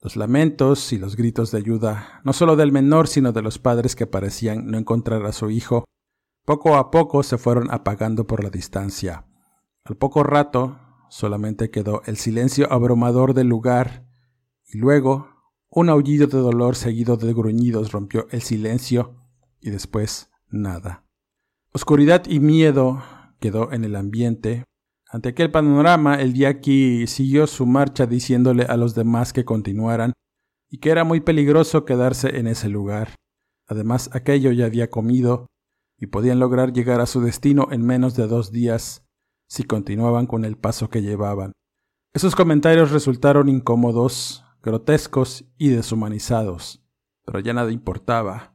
Los 0.00 0.16
lamentos 0.16 0.92
y 0.92 0.98
los 0.98 1.16
gritos 1.16 1.50
de 1.50 1.58
ayuda, 1.58 2.20
no 2.24 2.32
solo 2.32 2.56
del 2.56 2.72
menor, 2.72 3.08
sino 3.08 3.32
de 3.32 3.40
los 3.40 3.58
padres 3.58 3.96
que 3.96 4.06
parecían 4.06 4.66
no 4.66 4.78
encontrar 4.78 5.24
a 5.24 5.32
su 5.32 5.50
hijo, 5.50 5.84
poco 6.44 6.76
a 6.76 6.90
poco 6.90 7.22
se 7.22 7.38
fueron 7.38 7.70
apagando 7.70 8.26
por 8.26 8.44
la 8.44 8.50
distancia. 8.50 9.24
Al 9.86 9.98
poco 9.98 10.22
rato 10.22 10.78
solamente 11.10 11.70
quedó 11.70 12.00
el 12.06 12.16
silencio 12.16 12.72
abrumador 12.72 13.34
del 13.34 13.48
lugar 13.48 14.06
y 14.66 14.78
luego 14.78 15.28
un 15.68 15.90
aullido 15.90 16.26
de 16.26 16.38
dolor 16.38 16.74
seguido 16.74 17.18
de 17.18 17.34
gruñidos 17.34 17.92
rompió 17.92 18.26
el 18.30 18.40
silencio 18.40 19.14
y 19.60 19.68
después 19.68 20.30
nada. 20.48 21.04
Oscuridad 21.72 22.22
y 22.26 22.40
miedo 22.40 23.02
quedó 23.40 23.72
en 23.72 23.84
el 23.84 23.96
ambiente. 23.96 24.64
Ante 25.10 25.28
aquel 25.28 25.50
panorama, 25.50 26.14
el 26.14 26.32
yaqui 26.32 27.06
siguió 27.06 27.46
su 27.46 27.66
marcha 27.66 28.06
diciéndole 28.06 28.62
a 28.64 28.78
los 28.78 28.94
demás 28.94 29.34
que 29.34 29.44
continuaran 29.44 30.14
y 30.70 30.78
que 30.78 30.90
era 30.90 31.04
muy 31.04 31.20
peligroso 31.20 31.84
quedarse 31.84 32.38
en 32.38 32.46
ese 32.46 32.70
lugar. 32.70 33.16
Además, 33.66 34.08
aquello 34.14 34.50
ya 34.50 34.64
había 34.64 34.88
comido 34.88 35.46
y 35.98 36.06
podían 36.06 36.38
lograr 36.38 36.72
llegar 36.72 37.02
a 37.02 37.06
su 37.06 37.20
destino 37.20 37.68
en 37.70 37.84
menos 37.84 38.16
de 38.16 38.26
dos 38.26 38.50
días 38.50 39.03
si 39.48 39.64
continuaban 39.64 40.26
con 40.26 40.44
el 40.44 40.56
paso 40.56 40.88
que 40.88 41.02
llevaban. 41.02 41.52
Esos 42.12 42.36
comentarios 42.36 42.90
resultaron 42.90 43.48
incómodos, 43.48 44.44
grotescos 44.62 45.44
y 45.58 45.68
deshumanizados, 45.68 46.82
pero 47.24 47.40
ya 47.40 47.52
nada 47.52 47.72
importaba. 47.72 48.54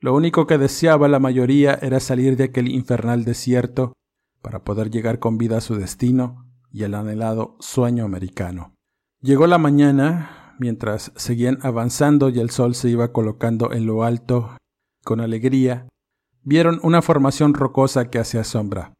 Lo 0.00 0.14
único 0.14 0.46
que 0.46 0.58
deseaba 0.58 1.08
la 1.08 1.18
mayoría 1.18 1.74
era 1.74 2.00
salir 2.00 2.36
de 2.36 2.44
aquel 2.44 2.68
infernal 2.68 3.24
desierto 3.24 3.92
para 4.40 4.64
poder 4.64 4.90
llegar 4.90 5.18
con 5.18 5.38
vida 5.38 5.58
a 5.58 5.60
su 5.60 5.74
destino 5.74 6.46
y 6.72 6.84
el 6.84 6.94
anhelado 6.94 7.56
sueño 7.60 8.04
americano. 8.04 8.74
Llegó 9.20 9.46
la 9.46 9.58
mañana, 9.58 10.54
mientras 10.58 11.12
seguían 11.16 11.58
avanzando 11.62 12.30
y 12.30 12.38
el 12.38 12.50
sol 12.50 12.74
se 12.74 12.88
iba 12.88 13.12
colocando 13.12 13.72
en 13.72 13.86
lo 13.86 14.04
alto, 14.04 14.56
con 15.04 15.20
alegría, 15.20 15.88
vieron 16.42 16.80
una 16.82 17.02
formación 17.02 17.54
rocosa 17.54 18.08
que 18.08 18.18
hacía 18.18 18.44
sombra. 18.44 18.94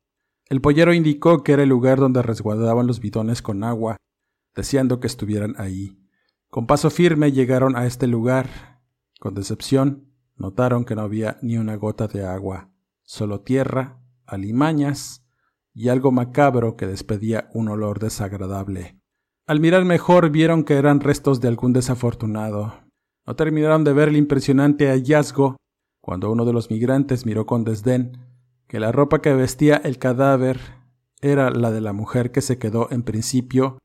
El 0.51 0.61
pollero 0.61 0.93
indicó 0.93 1.45
que 1.45 1.53
era 1.53 1.63
el 1.63 1.69
lugar 1.69 2.01
donde 2.01 2.23
resguardaban 2.23 2.89
los 2.89 2.99
bidones 2.99 3.41
con 3.41 3.63
agua, 3.63 3.97
deseando 4.57 4.99
que 4.99 5.07
estuvieran 5.07 5.55
ahí. 5.59 5.97
Con 6.49 6.67
paso 6.67 6.91
firme 6.91 7.31
llegaron 7.31 7.77
a 7.77 7.87
este 7.87 8.09
lugar. 8.09 8.81
Con 9.21 9.35
decepción, 9.35 10.11
notaron 10.35 10.85
que 10.85 10.97
no 10.97 11.03
había 11.03 11.39
ni 11.41 11.57
una 11.57 11.77
gota 11.77 12.09
de 12.09 12.27
agua, 12.27 12.73
solo 13.05 13.43
tierra, 13.43 14.03
alimañas 14.27 15.25
y 15.73 15.89
algo 15.89 16.11
macabro 16.11 16.77
que 16.77 16.89
despedía 16.89 17.49
un 17.55 17.69
olor 17.69 18.01
desagradable. 18.01 18.99
Al 19.47 19.61
mirar 19.61 19.85
mejor 19.85 20.31
vieron 20.31 20.65
que 20.65 20.75
eran 20.75 20.99
restos 20.99 21.41
de 21.41 21.47
algún 21.47 21.73
desafortunado. 21.73 22.75
No 23.25 23.37
terminaron 23.37 23.85
de 23.85 23.93
ver 23.93 24.09
el 24.09 24.17
impresionante 24.17 24.89
hallazgo 24.89 25.59
cuando 26.01 26.33
uno 26.33 26.45
de 26.45 26.53
los 26.53 26.71
migrantes 26.71 27.25
miró 27.25 27.47
con 27.47 27.63
desdén 27.63 28.30
que 28.71 28.79
la 28.79 28.93
ropa 28.93 29.21
que 29.21 29.35
vestía 29.35 29.79
el 29.83 29.99
cadáver 29.99 30.61
era 31.21 31.51
la 31.51 31.73
de 31.73 31.81
la 31.81 31.93
mujer 31.93 32.31
que 32.31 32.41
se 32.41 32.61
quedó 32.61 32.87
en 32.93 33.03
principio 33.03 33.79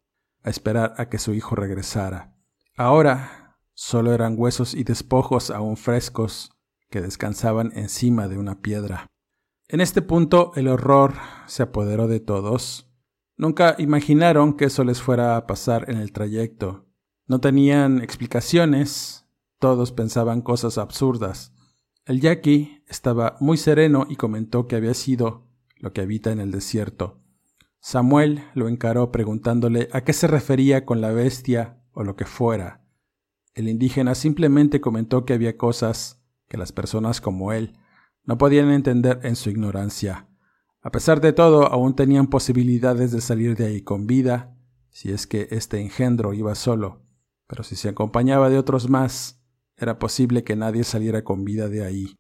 a 0.44 0.52
esperar 0.52 0.94
a 1.00 1.10
que 1.10 1.18
su 1.18 1.34
hijo 1.34 1.56
regresara. 1.56 2.38
Ahora 2.78 3.58
solo 3.74 4.14
eran 4.14 4.36
huesos 4.38 4.76
y 4.76 4.84
despojos 4.84 5.50
aún 5.50 5.76
frescos 5.76 6.52
que 6.92 7.02
descansaban 7.02 7.72
encima 7.74 8.28
de 8.28 8.38
una 8.38 8.62
piedra. 8.62 9.08
En 9.70 9.82
este 9.82 10.04
punto 10.04 10.52
el 10.56 10.68
horror 10.68 11.16
se 11.48 11.64
apoderó 11.64 12.08
de 12.08 12.20
todos. 12.20 12.88
Nunca 13.38 13.74
imaginaron 13.80 14.54
que 14.54 14.66
eso 14.66 14.84
les 14.84 15.02
fuera 15.02 15.36
a 15.36 15.48
pasar 15.48 15.90
en 15.90 15.98
el 15.98 16.12
trayecto. 16.12 16.86
No 17.26 17.40
tenían 17.40 18.04
explicaciones, 18.04 19.26
todos 19.58 19.92
pensaban 19.92 20.44
cosas 20.44 20.78
absurdas. 20.78 21.56
El 22.06 22.22
yaqui 22.22 22.84
estaba 22.88 23.36
muy 23.40 23.58
sereno 23.58 24.06
y 24.08 24.16
comentó 24.16 24.68
que 24.68 24.76
había 24.76 24.94
sido 24.94 25.48
lo 25.78 25.92
que 25.92 26.02
habita 26.02 26.32
en 26.32 26.40
el 26.40 26.52
desierto. 26.52 27.20
Samuel 27.80 28.44
lo 28.54 28.68
encaró 28.68 29.12
preguntándole 29.12 29.90
a 29.92 30.04
qué 30.04 30.14
se 30.14 30.28
refería 30.28 30.86
con 30.86 31.02
la 31.02 31.12
bestia 31.12 31.82
o 31.94 32.04
lo 32.04 32.16
que 32.16 32.26
fuera. 32.26 32.86
El 33.56 33.68
indígena 33.70 34.14
simplemente 34.14 34.82
comentó 34.82 35.26
que 35.26 35.34
había 35.34 35.58
cosas 35.58 36.22
que 36.48 36.58
las 36.58 36.72
personas 36.72 37.22
como 37.22 37.54
él 37.54 37.74
no 38.24 38.38
podían 38.38 38.70
entender 38.70 39.20
en 39.24 39.36
su 39.36 39.50
ignorancia. 39.50 40.28
A 40.82 40.92
pesar 40.92 41.22
de 41.22 41.34
todo, 41.34 41.66
aún 41.66 41.96
tenían 41.96 42.28
posibilidades 42.28 43.12
de 43.12 43.22
salir 43.22 43.56
de 43.56 43.66
ahí 43.66 43.82
con 43.82 44.06
vida, 44.06 44.56
si 44.90 45.12
es 45.12 45.26
que 45.26 45.48
este 45.50 45.80
engendro 45.82 46.36
iba 46.36 46.54
solo, 46.54 47.02
pero 47.48 47.64
si 47.64 47.76
se 47.76 47.90
acompañaba 47.90 48.52
de 48.52 48.60
otros 48.60 48.90
más, 48.90 49.42
era 49.78 50.00
posible 50.00 50.44
que 50.44 50.56
nadie 50.56 50.84
saliera 50.84 51.24
con 51.24 51.44
vida 51.44 51.68
de 51.68 51.84
ahí. 51.84 52.16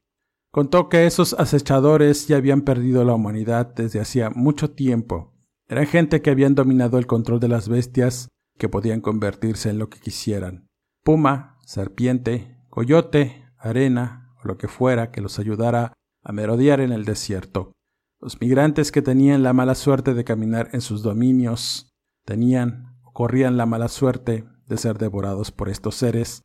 Contó 0.52 0.88
que 0.88 1.06
esos 1.06 1.34
acechadores 1.34 2.28
ya 2.28 2.38
habían 2.38 2.62
perdido 2.62 3.04
la 3.04 3.13
humanidad 3.13 3.74
desde 3.76 4.00
hacía 4.00 4.30
mucho 4.30 4.72
tiempo. 4.72 5.34
Eran 5.68 5.86
gente 5.88 6.22
que 6.22 6.30
habían 6.30 6.56
dominado 6.56 6.98
el 6.98 7.08
control 7.08 7.39
de 7.39 7.48
las 7.48 7.68
bestias 7.68 8.30
que 8.58 8.70
podían 8.70 9.02
convertirse 9.02 9.70
en 9.70 9.80
lo 9.80 9.89
que 9.89 10.00
quisieran. 10.00 10.68
Puma, 11.04 11.58
serpiente, 11.65 12.58
coyote, 12.70 13.46
arena 13.58 14.34
o 14.41 14.48
lo 14.48 14.58
que 14.58 14.68
fuera 14.68 15.12
que 15.12 15.22
los 15.22 15.39
ayudara 15.39 15.94
a 16.24 16.32
merodear 16.32 16.80
en 16.80 16.91
el 16.91 17.04
desierto. 17.04 17.74
Los 18.22 18.39
migrantes 18.39 18.91
que 18.91 19.02
tenían 19.02 19.44
la 19.44 19.54
mala 19.54 19.76
suerte 19.76 20.13
de 20.13 20.24
caminar 20.24 20.70
en 20.72 20.82
sus 20.82 21.04
dominios 21.04 21.89
tenían 22.26 22.98
o 23.04 23.12
corrían 23.12 23.58
la 23.58 23.65
mala 23.65 23.88
suerte 23.88 24.46
de 24.68 24.78
ser 24.78 24.98
devorados 24.98 25.52
por 25.52 25.70
estos 25.70 25.96
seres 25.96 26.41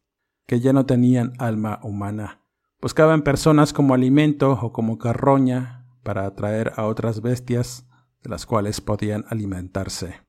que 0.50 0.58
ya 0.58 0.72
no 0.72 0.84
tenían 0.84 1.32
alma 1.38 1.78
humana. 1.84 2.40
Buscaban 2.82 3.22
personas 3.22 3.72
como 3.72 3.94
alimento 3.94 4.58
o 4.60 4.72
como 4.72 4.98
carroña 4.98 5.86
para 6.02 6.26
atraer 6.26 6.72
a 6.74 6.86
otras 6.86 7.22
bestias 7.22 7.86
de 8.20 8.30
las 8.30 8.46
cuales 8.46 8.80
podían 8.80 9.24
alimentarse. 9.28 10.26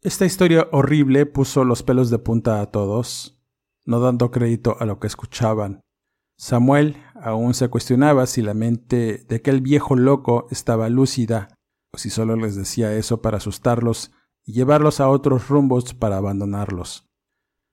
Esta 0.00 0.24
historia 0.24 0.68
horrible 0.72 1.26
puso 1.26 1.64
los 1.64 1.82
pelos 1.82 2.08
de 2.08 2.18
punta 2.18 2.62
a 2.62 2.70
todos, 2.70 3.44
no 3.84 4.00
dando 4.00 4.30
crédito 4.30 4.78
a 4.80 4.86
lo 4.86 4.98
que 4.98 5.06
escuchaban. 5.06 5.82
Samuel 6.38 6.96
aún 7.14 7.52
se 7.52 7.68
cuestionaba 7.68 8.24
si 8.24 8.40
la 8.40 8.54
mente 8.54 9.26
de 9.28 9.36
aquel 9.36 9.60
viejo 9.60 9.96
loco 9.96 10.46
estaba 10.50 10.88
lúcida 10.88 11.58
o 11.92 11.98
si 11.98 12.08
solo 12.08 12.36
les 12.36 12.56
decía 12.56 12.94
eso 12.94 13.20
para 13.20 13.36
asustarlos 13.36 14.12
y 14.46 14.54
llevarlos 14.54 14.98
a 15.00 15.10
otros 15.10 15.50
rumbos 15.50 15.92
para 15.92 16.16
abandonarlos. 16.16 17.11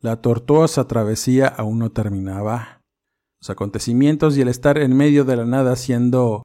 La 0.02 0.22
tortuosa 0.22 0.88
travesía 0.88 1.48
aún 1.48 1.80
no 1.80 1.92
terminaba. 1.92 2.84
Los 3.42 3.50
acontecimientos 3.50 4.38
y 4.38 4.42
el 4.42 4.48
estar 4.48 4.78
en 4.78 4.96
medio 4.96 5.26
de 5.26 5.36
la 5.36 5.46
nada 5.46 5.76
siendo 5.76 6.44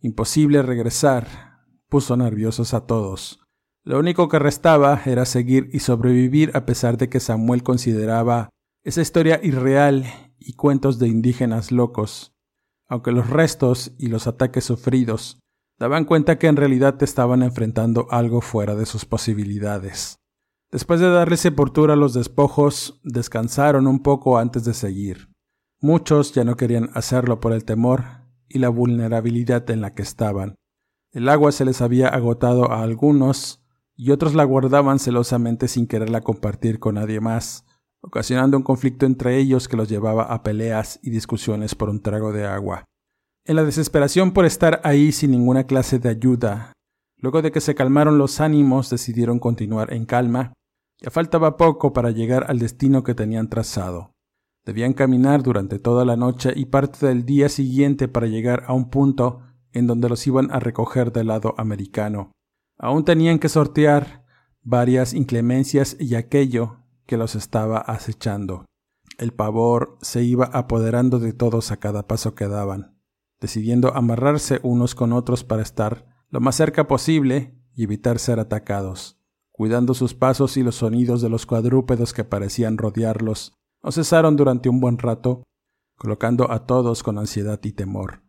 imposible 0.00 0.60
regresar 0.62 1.60
puso 1.88 2.16
nerviosos 2.16 2.74
a 2.74 2.86
todos. 2.86 3.40
Lo 3.84 4.00
único 4.00 4.28
que 4.28 4.40
restaba 4.40 5.00
era 5.06 5.24
seguir 5.24 5.68
y 5.72 5.78
sobrevivir 5.78 6.50
a 6.54 6.66
pesar 6.66 6.98
de 6.98 7.08
que 7.08 7.20
Samuel 7.20 7.62
consideraba 7.62 8.48
esa 8.82 9.02
historia 9.02 9.38
irreal 9.40 10.06
y 10.40 10.54
cuentos 10.54 10.98
de 10.98 11.06
indígenas 11.06 11.70
locos, 11.70 12.34
aunque 12.88 13.12
los 13.12 13.30
restos 13.30 13.92
y 13.98 14.08
los 14.08 14.26
ataques 14.26 14.64
sufridos 14.64 15.38
daban 15.78 16.06
cuenta 16.06 16.40
que 16.40 16.48
en 16.48 16.56
realidad 16.56 17.00
estaban 17.04 17.44
enfrentando 17.44 18.08
algo 18.10 18.40
fuera 18.40 18.74
de 18.74 18.86
sus 18.86 19.04
posibilidades. 19.04 20.18
Después 20.72 21.00
de 21.00 21.08
darle 21.08 21.36
sepultura 21.36 21.94
a 21.94 21.96
los 21.96 22.12
despojos, 22.12 23.00
descansaron 23.04 23.86
un 23.86 24.02
poco 24.02 24.38
antes 24.38 24.64
de 24.64 24.74
seguir. 24.74 25.28
Muchos 25.80 26.32
ya 26.32 26.44
no 26.44 26.56
querían 26.56 26.90
hacerlo 26.94 27.38
por 27.38 27.52
el 27.52 27.64
temor 27.64 28.04
y 28.48 28.58
la 28.58 28.68
vulnerabilidad 28.68 29.70
en 29.70 29.80
la 29.80 29.94
que 29.94 30.02
estaban. 30.02 30.56
El 31.12 31.28
agua 31.28 31.52
se 31.52 31.64
les 31.64 31.80
había 31.80 32.08
agotado 32.08 32.72
a 32.72 32.82
algunos 32.82 33.64
y 33.94 34.10
otros 34.10 34.34
la 34.34 34.44
guardaban 34.44 34.98
celosamente 34.98 35.68
sin 35.68 35.86
quererla 35.86 36.20
compartir 36.20 36.78
con 36.78 36.96
nadie 36.96 37.20
más, 37.20 37.64
ocasionando 38.00 38.56
un 38.56 38.62
conflicto 38.62 39.06
entre 39.06 39.38
ellos 39.38 39.68
que 39.68 39.76
los 39.76 39.88
llevaba 39.88 40.24
a 40.24 40.42
peleas 40.42 40.98
y 41.02 41.10
discusiones 41.10 41.74
por 41.74 41.88
un 41.88 42.02
trago 42.02 42.32
de 42.32 42.46
agua. 42.46 42.84
En 43.44 43.56
la 43.56 43.64
desesperación 43.64 44.32
por 44.32 44.44
estar 44.44 44.80
ahí 44.84 45.12
sin 45.12 45.30
ninguna 45.30 45.64
clase 45.64 45.98
de 45.98 46.08
ayuda, 46.08 46.72
luego 47.18 47.42
de 47.42 47.52
que 47.52 47.60
se 47.60 47.74
calmaron 47.74 48.18
los 48.18 48.40
ánimos 48.40 48.90
decidieron 48.90 49.38
continuar 49.38 49.92
en 49.92 50.06
calma, 50.06 50.52
ya 51.00 51.10
faltaba 51.10 51.56
poco 51.56 51.92
para 51.92 52.10
llegar 52.10 52.50
al 52.50 52.58
destino 52.58 53.02
que 53.02 53.14
tenían 53.14 53.48
trazado. 53.48 54.12
Debían 54.64 54.94
caminar 54.94 55.42
durante 55.42 55.78
toda 55.78 56.04
la 56.04 56.16
noche 56.16 56.52
y 56.56 56.66
parte 56.66 57.06
del 57.06 57.24
día 57.24 57.48
siguiente 57.48 58.08
para 58.08 58.26
llegar 58.26 58.64
a 58.66 58.72
un 58.72 58.90
punto 58.90 59.40
en 59.72 59.86
donde 59.86 60.08
los 60.08 60.26
iban 60.26 60.50
a 60.50 60.58
recoger 60.58 61.12
del 61.12 61.28
lado 61.28 61.54
americano. 61.58 62.32
Aún 62.78 63.04
tenían 63.04 63.38
que 63.38 63.48
sortear 63.48 64.24
varias 64.62 65.14
inclemencias 65.14 65.96
y 66.00 66.14
aquello 66.16 66.78
que 67.06 67.16
los 67.16 67.36
estaba 67.36 67.78
acechando. 67.78 68.64
El 69.18 69.32
pavor 69.32 69.96
se 70.02 70.24
iba 70.24 70.46
apoderando 70.46 71.18
de 71.18 71.32
todos 71.32 71.70
a 71.70 71.76
cada 71.76 72.06
paso 72.06 72.34
que 72.34 72.48
daban, 72.48 72.98
decidiendo 73.40 73.94
amarrarse 73.94 74.60
unos 74.62 74.94
con 74.94 75.12
otros 75.12 75.44
para 75.44 75.62
estar 75.62 76.15
lo 76.36 76.40
más 76.42 76.54
cerca 76.54 76.86
posible 76.86 77.54
y 77.74 77.84
evitar 77.84 78.18
ser 78.18 78.40
atacados. 78.40 79.18
Cuidando 79.52 79.94
sus 79.94 80.12
pasos 80.12 80.58
y 80.58 80.62
los 80.62 80.74
sonidos 80.74 81.22
de 81.22 81.30
los 81.30 81.46
cuadrúpedos 81.46 82.12
que 82.12 82.24
parecían 82.24 82.76
rodearlos, 82.76 83.54
no 83.82 83.90
cesaron 83.90 84.36
durante 84.36 84.68
un 84.68 84.78
buen 84.78 84.98
rato, 84.98 85.44
colocando 85.96 86.52
a 86.52 86.66
todos 86.66 87.02
con 87.02 87.16
ansiedad 87.16 87.58
y 87.62 87.72
temor. 87.72 88.20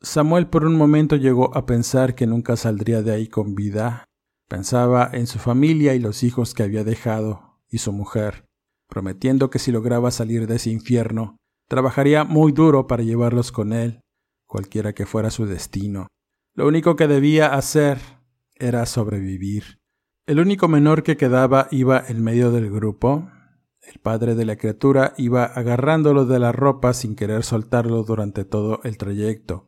Samuel 0.00 0.46
por 0.46 0.64
un 0.64 0.74
momento 0.74 1.16
llegó 1.16 1.54
a 1.54 1.66
pensar 1.66 2.14
que 2.14 2.26
nunca 2.26 2.56
saldría 2.56 3.02
de 3.02 3.12
ahí 3.12 3.28
con 3.28 3.54
vida. 3.54 4.06
Pensaba 4.48 5.10
en 5.12 5.26
su 5.26 5.38
familia 5.38 5.94
y 5.94 5.98
los 5.98 6.22
hijos 6.22 6.54
que 6.54 6.62
había 6.62 6.82
dejado, 6.82 7.58
y 7.68 7.76
su 7.76 7.92
mujer, 7.92 8.46
prometiendo 8.88 9.50
que 9.50 9.58
si 9.58 9.70
lograba 9.70 10.10
salir 10.10 10.46
de 10.46 10.56
ese 10.56 10.70
infierno, 10.70 11.36
trabajaría 11.68 12.24
muy 12.24 12.52
duro 12.52 12.86
para 12.86 13.02
llevarlos 13.02 13.52
con 13.52 13.74
él, 13.74 14.00
cualquiera 14.46 14.94
que 14.94 15.04
fuera 15.04 15.28
su 15.28 15.44
destino. 15.44 16.06
Lo 16.54 16.66
único 16.66 16.96
que 16.96 17.06
debía 17.06 17.54
hacer 17.54 17.98
era 18.56 18.84
sobrevivir. 18.86 19.80
El 20.26 20.40
único 20.40 20.68
menor 20.68 21.02
que 21.02 21.16
quedaba 21.16 21.68
iba 21.70 22.02
en 22.06 22.22
medio 22.22 22.50
del 22.50 22.70
grupo. 22.70 23.30
El 23.82 24.00
padre 24.00 24.34
de 24.34 24.44
la 24.44 24.56
criatura 24.56 25.14
iba 25.16 25.44
agarrándolo 25.44 26.26
de 26.26 26.38
la 26.38 26.52
ropa 26.52 26.92
sin 26.92 27.16
querer 27.16 27.44
soltarlo 27.44 28.02
durante 28.02 28.44
todo 28.44 28.80
el 28.84 28.98
trayecto. 28.98 29.66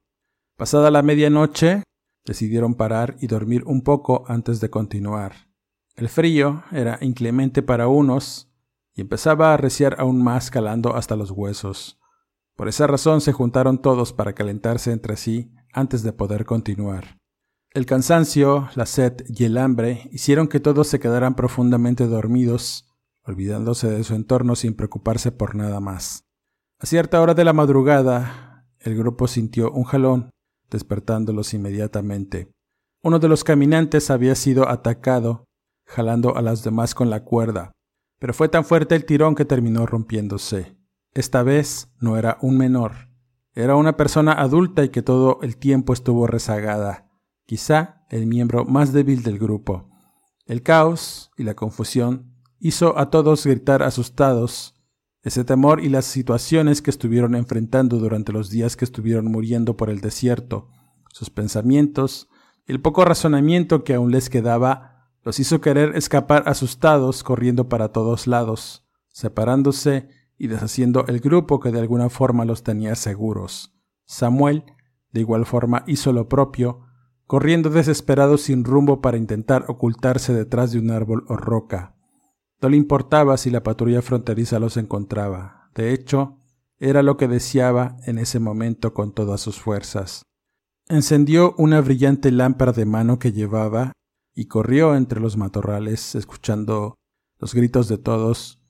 Pasada 0.56 0.90
la 0.90 1.02
medianoche, 1.02 1.82
decidieron 2.24 2.74
parar 2.74 3.16
y 3.20 3.26
dormir 3.26 3.64
un 3.64 3.82
poco 3.82 4.24
antes 4.28 4.60
de 4.60 4.70
continuar. 4.70 5.48
El 5.96 6.08
frío 6.08 6.64
era 6.72 6.98
inclemente 7.00 7.62
para 7.62 7.88
unos 7.88 8.52
y 8.94 9.00
empezaba 9.00 9.50
a 9.50 9.54
arreciar 9.54 9.96
aún 9.98 10.22
más 10.22 10.50
calando 10.50 10.94
hasta 10.94 11.16
los 11.16 11.30
huesos. 11.30 11.98
Por 12.54 12.68
esa 12.68 12.86
razón 12.86 13.20
se 13.20 13.32
juntaron 13.32 13.80
todos 13.80 14.12
para 14.12 14.34
calentarse 14.34 14.92
entre 14.92 15.16
sí 15.16 15.52
antes 15.72 16.02
de 16.02 16.12
poder 16.12 16.44
continuar. 16.44 17.18
El 17.74 17.86
cansancio, 17.86 18.68
la 18.74 18.84
sed 18.84 19.24
y 19.28 19.44
el 19.44 19.56
hambre 19.56 20.08
hicieron 20.12 20.46
que 20.46 20.60
todos 20.60 20.88
se 20.88 21.00
quedaran 21.00 21.34
profundamente 21.34 22.06
dormidos, 22.06 22.86
olvidándose 23.24 23.88
de 23.88 24.04
su 24.04 24.14
entorno 24.14 24.56
sin 24.56 24.74
preocuparse 24.74 25.32
por 25.32 25.54
nada 25.54 25.80
más. 25.80 26.24
A 26.78 26.86
cierta 26.86 27.20
hora 27.20 27.34
de 27.34 27.44
la 27.44 27.52
madrugada, 27.52 28.66
el 28.78 28.96
grupo 28.96 29.26
sintió 29.26 29.70
un 29.70 29.84
jalón 29.84 30.30
despertándolos 30.70 31.54
inmediatamente. 31.54 32.50
Uno 33.02 33.18
de 33.18 33.28
los 33.28 33.44
caminantes 33.44 34.10
había 34.10 34.34
sido 34.34 34.68
atacado, 34.68 35.44
jalando 35.86 36.36
a 36.36 36.42
las 36.42 36.64
demás 36.64 36.94
con 36.94 37.10
la 37.10 37.24
cuerda, 37.24 37.72
pero 38.18 38.34
fue 38.34 38.48
tan 38.48 38.64
fuerte 38.64 38.94
el 38.94 39.04
tirón 39.04 39.34
que 39.34 39.44
terminó 39.44 39.86
rompiéndose. 39.86 40.76
Esta 41.14 41.42
vez 41.42 41.88
no 42.00 42.16
era 42.16 42.38
un 42.40 42.56
menor, 42.56 43.11
era 43.54 43.76
una 43.76 43.96
persona 43.96 44.32
adulta 44.32 44.84
y 44.84 44.88
que 44.88 45.02
todo 45.02 45.38
el 45.42 45.56
tiempo 45.56 45.92
estuvo 45.92 46.26
rezagada, 46.26 47.10
quizá 47.46 48.04
el 48.08 48.26
miembro 48.26 48.64
más 48.64 48.92
débil 48.92 49.22
del 49.22 49.38
grupo. 49.38 49.90
El 50.46 50.62
caos 50.62 51.30
y 51.36 51.44
la 51.44 51.54
confusión 51.54 52.34
hizo 52.58 52.98
a 52.98 53.10
todos 53.10 53.46
gritar 53.46 53.82
asustados. 53.82 54.74
Ese 55.22 55.44
temor 55.44 55.80
y 55.80 55.88
las 55.88 56.04
situaciones 56.04 56.82
que 56.82 56.90
estuvieron 56.90 57.34
enfrentando 57.34 57.98
durante 57.98 58.32
los 58.32 58.50
días 58.50 58.76
que 58.76 58.84
estuvieron 58.84 59.26
muriendo 59.30 59.76
por 59.76 59.88
el 59.88 60.00
desierto, 60.00 60.68
sus 61.10 61.30
pensamientos 61.30 62.28
el 62.66 62.80
poco 62.80 63.04
razonamiento 63.04 63.82
que 63.82 63.94
aún 63.94 64.12
les 64.12 64.30
quedaba, 64.30 65.10
los 65.24 65.40
hizo 65.40 65.60
querer 65.60 65.96
escapar 65.96 66.44
asustados 66.46 67.24
corriendo 67.24 67.68
para 67.68 67.88
todos 67.88 68.26
lados, 68.26 68.86
separándose 69.08 70.08
y 70.42 70.48
deshaciendo 70.48 71.06
el 71.06 71.20
grupo 71.20 71.60
que 71.60 71.70
de 71.70 71.78
alguna 71.78 72.08
forma 72.10 72.44
los 72.44 72.64
tenía 72.64 72.96
seguros. 72.96 73.72
Samuel, 74.06 74.64
de 75.12 75.20
igual 75.20 75.46
forma, 75.46 75.84
hizo 75.86 76.12
lo 76.12 76.28
propio, 76.28 76.80
corriendo 77.28 77.70
desesperado 77.70 78.36
sin 78.38 78.64
rumbo 78.64 79.00
para 79.00 79.18
intentar 79.18 79.66
ocultarse 79.68 80.34
detrás 80.34 80.72
de 80.72 80.80
un 80.80 80.90
árbol 80.90 81.24
o 81.28 81.36
roca. 81.36 81.94
No 82.60 82.70
le 82.70 82.76
importaba 82.76 83.36
si 83.36 83.50
la 83.50 83.62
patrulla 83.62 84.02
fronteriza 84.02 84.58
los 84.58 84.76
encontraba. 84.76 85.70
De 85.76 85.92
hecho, 85.92 86.40
era 86.80 87.04
lo 87.04 87.16
que 87.16 87.28
deseaba 87.28 87.98
en 88.04 88.18
ese 88.18 88.40
momento 88.40 88.94
con 88.94 89.12
todas 89.12 89.40
sus 89.40 89.60
fuerzas. 89.60 90.22
Encendió 90.88 91.54
una 91.56 91.80
brillante 91.80 92.32
lámpara 92.32 92.72
de 92.72 92.84
mano 92.84 93.20
que 93.20 93.30
llevaba 93.30 93.92
y 94.34 94.46
corrió 94.46 94.96
entre 94.96 95.20
los 95.20 95.36
matorrales, 95.36 96.16
escuchando 96.16 96.96
los 97.38 97.54
gritos 97.54 97.86
de 97.86 97.98
todos, 97.98 98.61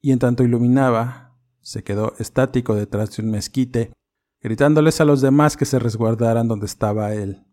y 0.00 0.12
en 0.12 0.18
tanto 0.18 0.44
iluminaba, 0.44 1.36
se 1.60 1.82
quedó 1.82 2.14
estático 2.18 2.74
detrás 2.74 3.16
de 3.16 3.22
un 3.22 3.30
mezquite, 3.30 3.92
gritándoles 4.40 5.00
a 5.00 5.04
los 5.04 5.20
demás 5.20 5.56
que 5.56 5.64
se 5.64 5.78
resguardaran 5.78 6.48
donde 6.48 6.66
estaba 6.66 7.12
él. 7.12 7.44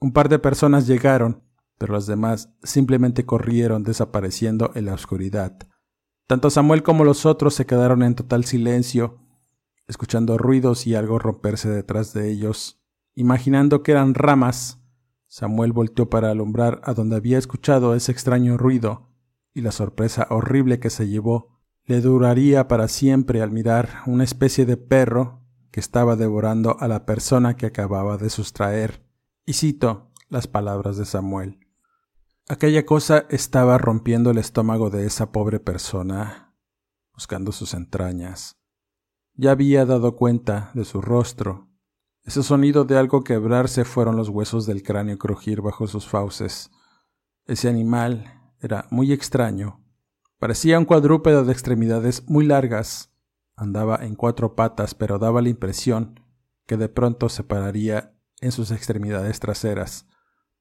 Un 0.00 0.12
par 0.12 0.28
de 0.28 0.38
personas 0.38 0.86
llegaron, 0.86 1.42
pero 1.78 1.92
los 1.92 2.06
demás 2.06 2.50
simplemente 2.62 3.24
corrieron 3.26 3.84
desapareciendo 3.84 4.72
en 4.74 4.86
la 4.86 4.94
oscuridad. 4.94 5.58
Tanto 6.26 6.50
Samuel 6.50 6.82
como 6.82 7.04
los 7.04 7.26
otros 7.26 7.54
se 7.54 7.66
quedaron 7.66 8.02
en 8.02 8.14
total 8.14 8.44
silencio, 8.44 9.18
escuchando 9.86 10.38
ruidos 10.38 10.86
y 10.86 10.94
algo 10.94 11.18
romperse 11.18 11.68
detrás 11.68 12.12
de 12.12 12.30
ellos. 12.30 12.80
Imaginando 13.14 13.82
que 13.82 13.92
eran 13.92 14.14
ramas, 14.14 14.80
Samuel 15.26 15.72
volteó 15.72 16.08
para 16.08 16.30
alumbrar 16.30 16.80
a 16.84 16.94
donde 16.94 17.16
había 17.16 17.38
escuchado 17.38 17.94
ese 17.94 18.12
extraño 18.12 18.56
ruido, 18.56 19.10
y 19.52 19.60
la 19.60 19.72
sorpresa 19.72 20.26
horrible 20.30 20.80
que 20.80 20.90
se 20.90 21.08
llevó 21.08 21.59
le 21.90 22.00
duraría 22.00 22.68
para 22.68 22.86
siempre 22.86 23.42
al 23.42 23.50
mirar 23.50 24.02
una 24.06 24.22
especie 24.22 24.64
de 24.64 24.76
perro 24.76 25.40
que 25.72 25.80
estaba 25.80 26.14
devorando 26.14 26.76
a 26.78 26.86
la 26.86 27.04
persona 27.04 27.56
que 27.56 27.66
acababa 27.66 28.16
de 28.16 28.30
sustraer. 28.30 29.04
Y 29.44 29.54
cito 29.54 30.12
las 30.28 30.46
palabras 30.46 30.98
de 30.98 31.04
Samuel. 31.04 31.58
Aquella 32.48 32.86
cosa 32.86 33.26
estaba 33.28 33.76
rompiendo 33.76 34.30
el 34.30 34.38
estómago 34.38 34.88
de 34.88 35.04
esa 35.04 35.32
pobre 35.32 35.58
persona, 35.58 36.54
buscando 37.12 37.50
sus 37.50 37.74
entrañas. 37.74 38.56
Ya 39.34 39.50
había 39.50 39.84
dado 39.84 40.14
cuenta 40.14 40.70
de 40.74 40.84
su 40.84 41.00
rostro. 41.00 41.70
Ese 42.22 42.44
sonido 42.44 42.84
de 42.84 42.98
algo 42.98 43.24
quebrarse 43.24 43.84
fueron 43.84 44.14
los 44.14 44.28
huesos 44.28 44.64
del 44.64 44.84
cráneo 44.84 45.18
crujir 45.18 45.60
bajo 45.60 45.88
sus 45.88 46.06
fauces. 46.06 46.70
Ese 47.46 47.68
animal 47.68 48.52
era 48.60 48.86
muy 48.92 49.12
extraño. 49.12 49.80
Parecía 50.40 50.78
un 50.78 50.86
cuadrúpedo 50.86 51.44
de 51.44 51.52
extremidades 51.52 52.26
muy 52.26 52.46
largas. 52.46 53.12
Andaba 53.56 53.96
en 53.96 54.14
cuatro 54.14 54.56
patas, 54.56 54.94
pero 54.94 55.18
daba 55.18 55.42
la 55.42 55.50
impresión 55.50 56.18
que 56.66 56.78
de 56.78 56.88
pronto 56.88 57.28
se 57.28 57.44
pararía 57.44 58.14
en 58.40 58.50
sus 58.50 58.70
extremidades 58.70 59.38
traseras. 59.38 60.06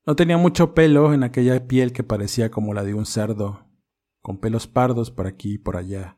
No 0.06 0.18
tenía 0.18 0.38
mucho 0.38 0.74
pelo 0.74 1.14
en 1.14 1.24
aquella 1.24 1.66
piel 1.66 1.94
que 1.94 2.04
parecía 2.04 2.52
como 2.52 2.74
la 2.74 2.84
de 2.84 2.94
un 2.94 3.06
cerdo, 3.06 3.68
con 4.22 4.40
pelos 4.40 4.68
pardos 4.68 5.12
por 5.12 5.28
aquí 5.28 5.54
y 5.54 5.58
por 5.58 5.78
allá. 5.78 6.18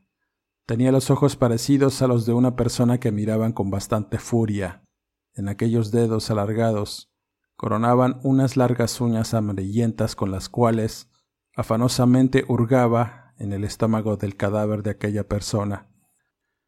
Tenía 0.66 0.92
los 0.92 1.12
ojos 1.12 1.36
parecidos 1.36 2.02
a 2.02 2.08
los 2.08 2.26
de 2.26 2.34
una 2.34 2.56
persona 2.56 3.00
que 3.00 3.12
miraban 3.12 3.54
con 3.54 3.70
bastante 3.70 4.18
furia. 4.18 4.84
En 5.36 5.48
aquellos 5.48 5.92
dedos 5.92 6.32
alargados 6.32 7.14
coronaban 7.56 8.22
unas 8.24 8.58
largas 8.58 9.00
uñas 9.02 9.36
amarillentas 9.36 10.16
con 10.16 10.32
las 10.32 10.50
cuales 10.50 11.12
afanosamente 11.56 12.44
hurgaba 12.48 13.21
en 13.42 13.54
el 13.54 13.64
estómago 13.64 14.18
del 14.18 14.36
cadáver 14.36 14.84
de 14.84 14.92
aquella 14.92 15.28
persona. 15.28 15.90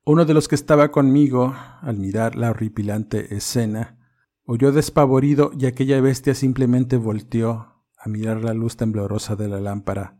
Uno 0.05 0.25
de 0.25 0.33
los 0.33 0.47
que 0.47 0.55
estaba 0.55 0.91
conmigo, 0.91 1.53
al 1.81 1.97
mirar 1.97 2.35
la 2.35 2.49
horripilante 2.49 3.35
escena, 3.35 3.99
huyó 4.43 4.71
despavorido 4.71 5.51
y 5.57 5.67
aquella 5.67 6.01
bestia 6.01 6.33
simplemente 6.33 6.97
volteó 6.97 7.85
a 7.97 8.09
mirar 8.09 8.43
la 8.43 8.53
luz 8.53 8.75
temblorosa 8.75 9.35
de 9.35 9.47
la 9.47 9.61
lámpara, 9.61 10.19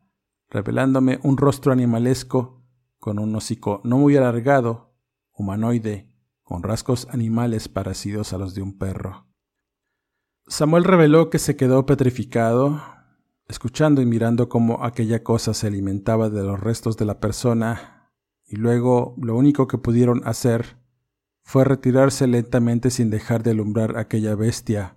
revelándome 0.49 1.19
un 1.23 1.37
rostro 1.37 1.73
animalesco 1.73 2.63
con 2.99 3.19
un 3.19 3.35
hocico 3.35 3.81
no 3.83 3.97
muy 3.97 4.15
alargado, 4.15 4.95
humanoide, 5.33 6.07
con 6.43 6.61
rasgos 6.61 7.07
animales 7.09 7.67
parecidos 7.67 8.31
a 8.31 8.37
los 8.37 8.53
de 8.53 8.61
un 8.61 8.77
perro. 8.77 9.27
Samuel 10.47 10.83
reveló 10.83 11.29
que 11.29 11.39
se 11.39 11.55
quedó 11.55 11.85
petrificado, 11.85 12.81
escuchando 13.47 14.01
y 14.01 14.05
mirando 14.05 14.49
cómo 14.49 14.83
aquella 14.83 15.23
cosa 15.23 15.53
se 15.53 15.67
alimentaba 15.67 16.29
de 16.29 16.43
los 16.43 16.59
restos 16.59 16.97
de 16.97 17.05
la 17.05 17.19
persona, 17.19 18.11
y 18.45 18.55
luego 18.55 19.15
lo 19.21 19.35
único 19.35 19.67
que 19.67 19.77
pudieron 19.77 20.21
hacer 20.25 20.77
fue 21.43 21.63
retirarse 21.65 22.27
lentamente 22.27 22.89
sin 22.89 23.09
dejar 23.09 23.43
de 23.43 23.51
alumbrar 23.51 23.97
aquella 23.97 24.35
bestia, 24.35 24.95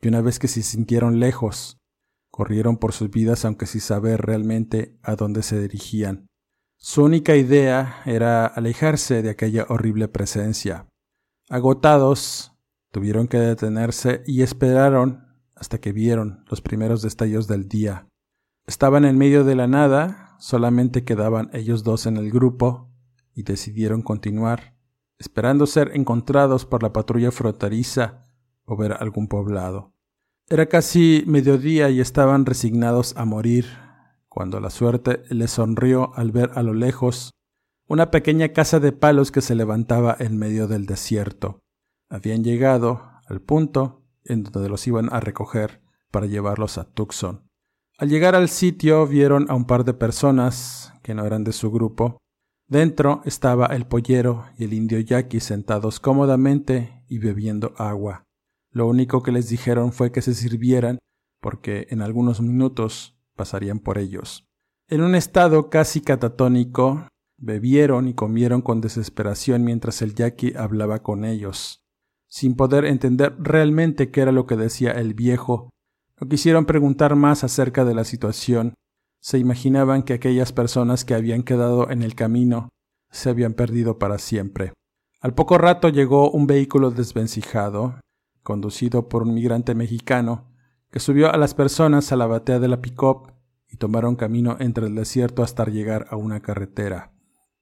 y 0.00 0.08
una 0.08 0.20
vez 0.20 0.38
que 0.38 0.48
se 0.48 0.62
sintieron 0.62 1.20
lejos, 1.20 1.78
corrieron 2.30 2.78
por 2.78 2.92
sus 2.92 3.10
vidas 3.10 3.44
aunque 3.44 3.66
sin 3.66 3.80
saber 3.80 4.22
realmente 4.22 4.98
a 5.02 5.16
dónde 5.16 5.42
se 5.42 5.60
dirigían. 5.60 6.26
Su 6.78 7.04
única 7.04 7.36
idea 7.36 8.02
era 8.06 8.46
alejarse 8.46 9.22
de 9.22 9.30
aquella 9.30 9.66
horrible 9.68 10.08
presencia. 10.08 10.88
Agotados, 11.48 12.52
Tuvieron 12.92 13.26
que 13.26 13.38
detenerse 13.38 14.22
y 14.26 14.42
esperaron 14.42 15.31
hasta 15.62 15.78
que 15.78 15.92
vieron 15.92 16.44
los 16.50 16.60
primeros 16.60 17.02
destellos 17.02 17.46
del 17.46 17.68
día. 17.68 18.08
Estaban 18.66 19.04
en 19.04 19.16
medio 19.16 19.44
de 19.44 19.54
la 19.54 19.68
nada, 19.68 20.34
solamente 20.40 21.04
quedaban 21.04 21.50
ellos 21.52 21.84
dos 21.84 22.06
en 22.06 22.16
el 22.16 22.32
grupo, 22.32 22.90
y 23.32 23.44
decidieron 23.44 24.02
continuar, 24.02 24.74
esperando 25.20 25.68
ser 25.68 25.92
encontrados 25.94 26.66
por 26.66 26.82
la 26.82 26.92
patrulla 26.92 27.30
fronteriza 27.30 28.26
o 28.64 28.76
ver 28.76 28.94
algún 28.94 29.28
poblado. 29.28 29.94
Era 30.48 30.66
casi 30.66 31.22
mediodía 31.28 31.88
y 31.90 32.00
estaban 32.00 32.44
resignados 32.44 33.16
a 33.16 33.24
morir, 33.24 33.66
cuando 34.28 34.58
la 34.58 34.70
suerte 34.70 35.22
les 35.28 35.52
sonrió 35.52 36.12
al 36.16 36.32
ver 36.32 36.50
a 36.56 36.64
lo 36.64 36.74
lejos 36.74 37.30
una 37.86 38.10
pequeña 38.10 38.48
casa 38.48 38.80
de 38.80 38.90
palos 38.90 39.30
que 39.30 39.42
se 39.42 39.54
levantaba 39.54 40.16
en 40.18 40.38
medio 40.38 40.66
del 40.66 40.86
desierto 40.86 41.60
habían 42.12 42.44
llegado 42.44 43.00
al 43.26 43.40
punto 43.40 44.01
en 44.24 44.44
donde 44.44 44.68
los 44.68 44.86
iban 44.86 45.12
a 45.12 45.20
recoger 45.20 45.82
para 46.10 46.26
llevarlos 46.26 46.78
a 46.78 46.84
Tucson. 46.84 47.48
Al 47.98 48.08
llegar 48.08 48.34
al 48.34 48.48
sitio 48.48 49.06
vieron 49.06 49.50
a 49.50 49.54
un 49.54 49.64
par 49.64 49.84
de 49.84 49.94
personas 49.94 50.92
que 51.02 51.14
no 51.14 51.24
eran 51.24 51.44
de 51.44 51.52
su 51.52 51.70
grupo. 51.70 52.18
Dentro 52.66 53.22
estaba 53.24 53.66
el 53.66 53.86
pollero 53.86 54.46
y 54.56 54.64
el 54.64 54.72
indio 54.72 54.98
yaqui 55.00 55.40
sentados 55.40 56.00
cómodamente 56.00 57.04
y 57.08 57.18
bebiendo 57.18 57.74
agua. 57.76 58.24
Lo 58.70 58.86
único 58.86 59.22
que 59.22 59.32
les 59.32 59.48
dijeron 59.48 59.92
fue 59.92 60.10
que 60.12 60.22
se 60.22 60.34
sirvieran 60.34 60.98
porque 61.40 61.86
en 61.90 62.02
algunos 62.02 62.40
minutos 62.40 63.18
pasarían 63.36 63.78
por 63.78 63.98
ellos. 63.98 64.46
En 64.88 65.02
un 65.02 65.14
estado 65.14 65.68
casi 65.70 66.00
catatónico, 66.00 67.08
bebieron 67.36 68.08
y 68.08 68.14
comieron 68.14 68.62
con 68.62 68.80
desesperación 68.80 69.64
mientras 69.64 70.00
el 70.02 70.14
yaqui 70.14 70.54
hablaba 70.56 71.02
con 71.02 71.24
ellos 71.24 71.81
sin 72.32 72.56
poder 72.56 72.86
entender 72.86 73.36
realmente 73.38 74.10
qué 74.10 74.22
era 74.22 74.32
lo 74.32 74.46
que 74.46 74.56
decía 74.56 74.92
el 74.92 75.12
viejo. 75.12 75.68
No 76.18 76.28
quisieron 76.30 76.64
preguntar 76.64 77.14
más 77.14 77.44
acerca 77.44 77.84
de 77.84 77.94
la 77.94 78.04
situación. 78.04 78.72
Se 79.20 79.36
imaginaban 79.36 80.02
que 80.02 80.14
aquellas 80.14 80.50
personas 80.50 81.04
que 81.04 81.12
habían 81.12 81.42
quedado 81.42 81.90
en 81.90 82.00
el 82.00 82.14
camino 82.14 82.70
se 83.10 83.28
habían 83.28 83.52
perdido 83.52 83.98
para 83.98 84.16
siempre. 84.16 84.72
Al 85.20 85.34
poco 85.34 85.58
rato 85.58 85.90
llegó 85.90 86.30
un 86.30 86.46
vehículo 86.46 86.90
desvencijado, 86.90 88.00
conducido 88.42 89.10
por 89.10 89.24
un 89.24 89.34
migrante 89.34 89.74
mexicano, 89.74 90.50
que 90.90 91.00
subió 91.00 91.30
a 91.30 91.36
las 91.36 91.52
personas 91.52 92.12
a 92.12 92.16
la 92.16 92.26
batea 92.26 92.58
de 92.58 92.68
la 92.68 92.80
pick-up 92.80 93.30
y 93.68 93.76
tomaron 93.76 94.16
camino 94.16 94.56
entre 94.58 94.86
el 94.86 94.94
desierto 94.94 95.42
hasta 95.42 95.66
llegar 95.66 96.06
a 96.08 96.16
una 96.16 96.40
carretera. 96.40 97.12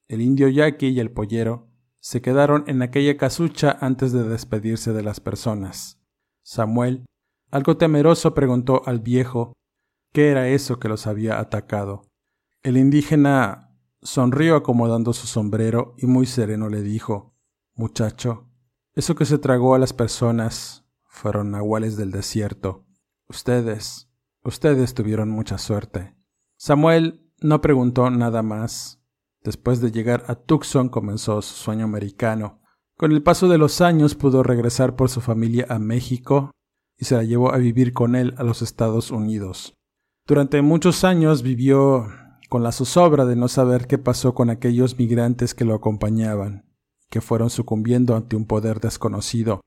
El 0.07 0.21
indio 0.21 0.47
yaqui 0.47 0.91
y 0.91 1.01
el 1.01 1.11
pollero 1.11 1.70
se 2.01 2.23
quedaron 2.23 2.65
en 2.67 2.83
aquella 2.83 3.17
casucha 3.17 3.77
antes 3.81 4.13
de 4.13 4.29
despedirse 4.29 4.93
de 4.93 5.03
las 5.03 5.21
personas. 5.21 6.01
Samuel, 6.43 7.05
algo 7.51 7.77
temeroso, 7.77 8.35
preguntó 8.35 8.83
al 8.87 9.01
viejo 9.01 9.53
qué 10.13 10.31
era 10.31 10.49
eso 10.49 10.79
que 10.79 10.89
los 10.89 11.07
había 11.07 11.39
atacado. 11.39 12.03
El 12.63 12.77
indígena 12.77 13.77
sonrió 14.03 14.57
acomodando 14.57 15.13
su 15.13 15.27
sombrero 15.27 15.95
y 15.99 16.07
muy 16.07 16.27
sereno 16.27 16.69
le 16.69 16.83
dijo 16.83 17.35
Muchacho, 17.75 18.51
eso 18.95 19.15
que 19.15 19.25
se 19.25 19.39
tragó 19.39 19.75
a 19.75 19.79
las 19.79 19.93
personas 19.93 20.85
fueron 21.05 21.51
nahuales 21.51 21.97
del 21.97 22.11
desierto. 22.11 22.87
Ustedes, 23.29 24.11
ustedes 24.43 24.95
tuvieron 24.95 25.31
mucha 25.31 25.59
suerte. 25.59 26.17
Samuel 26.57 27.31
no 27.41 27.61
preguntó 27.61 28.11
nada 28.11 28.43
más. 28.43 29.00
Después 29.43 29.81
de 29.81 29.91
llegar 29.91 30.25
a 30.29 30.35
Tucson 30.35 30.91
comenzó 30.91 31.41
su 31.41 31.55
sueño 31.55 31.85
americano. 31.85 32.61
Con 32.97 33.13
el 33.13 33.23
paso 33.23 33.49
de 33.49 33.57
los 33.57 33.81
años 33.81 34.15
pudo 34.15 34.43
regresar 34.43 34.97
por 34.97 35.09
su 35.09 35.23
familia 35.23 35.67
a 35.71 35.79
México 35.79 36.51
y 36.99 37.07
se 37.07 37.15
la 37.15 37.25
llevó 37.25 37.53
a 37.53 37.57
vivir 37.57 37.95
con 37.95 38.15
él 38.15 38.35
a 38.37 38.43
los 38.43 38.61
Estados 38.61 39.11
Unidos. 39.11 39.75
Durante 40.27 40.61
muchos 40.61 41.05
años 41.05 41.43
vivió 41.43 42.07
con 42.51 42.63
la 42.63 42.73
zozobra 42.73 43.25
de 43.25 43.37
no 43.37 43.49
saber 43.49 43.87
qué 43.87 43.97
pasó 43.97 44.35
con 44.35 44.51
aquellos 44.51 44.99
migrantes 44.99 45.55
que 45.55 45.65
lo 45.65 45.75
acompañaban, 45.75 46.67
que 47.09 47.23
fueron 47.23 47.49
sucumbiendo 47.49 48.17
ante 48.17 48.37
un 48.37 48.45
poder 48.45 48.81
desconocido, 48.81 49.63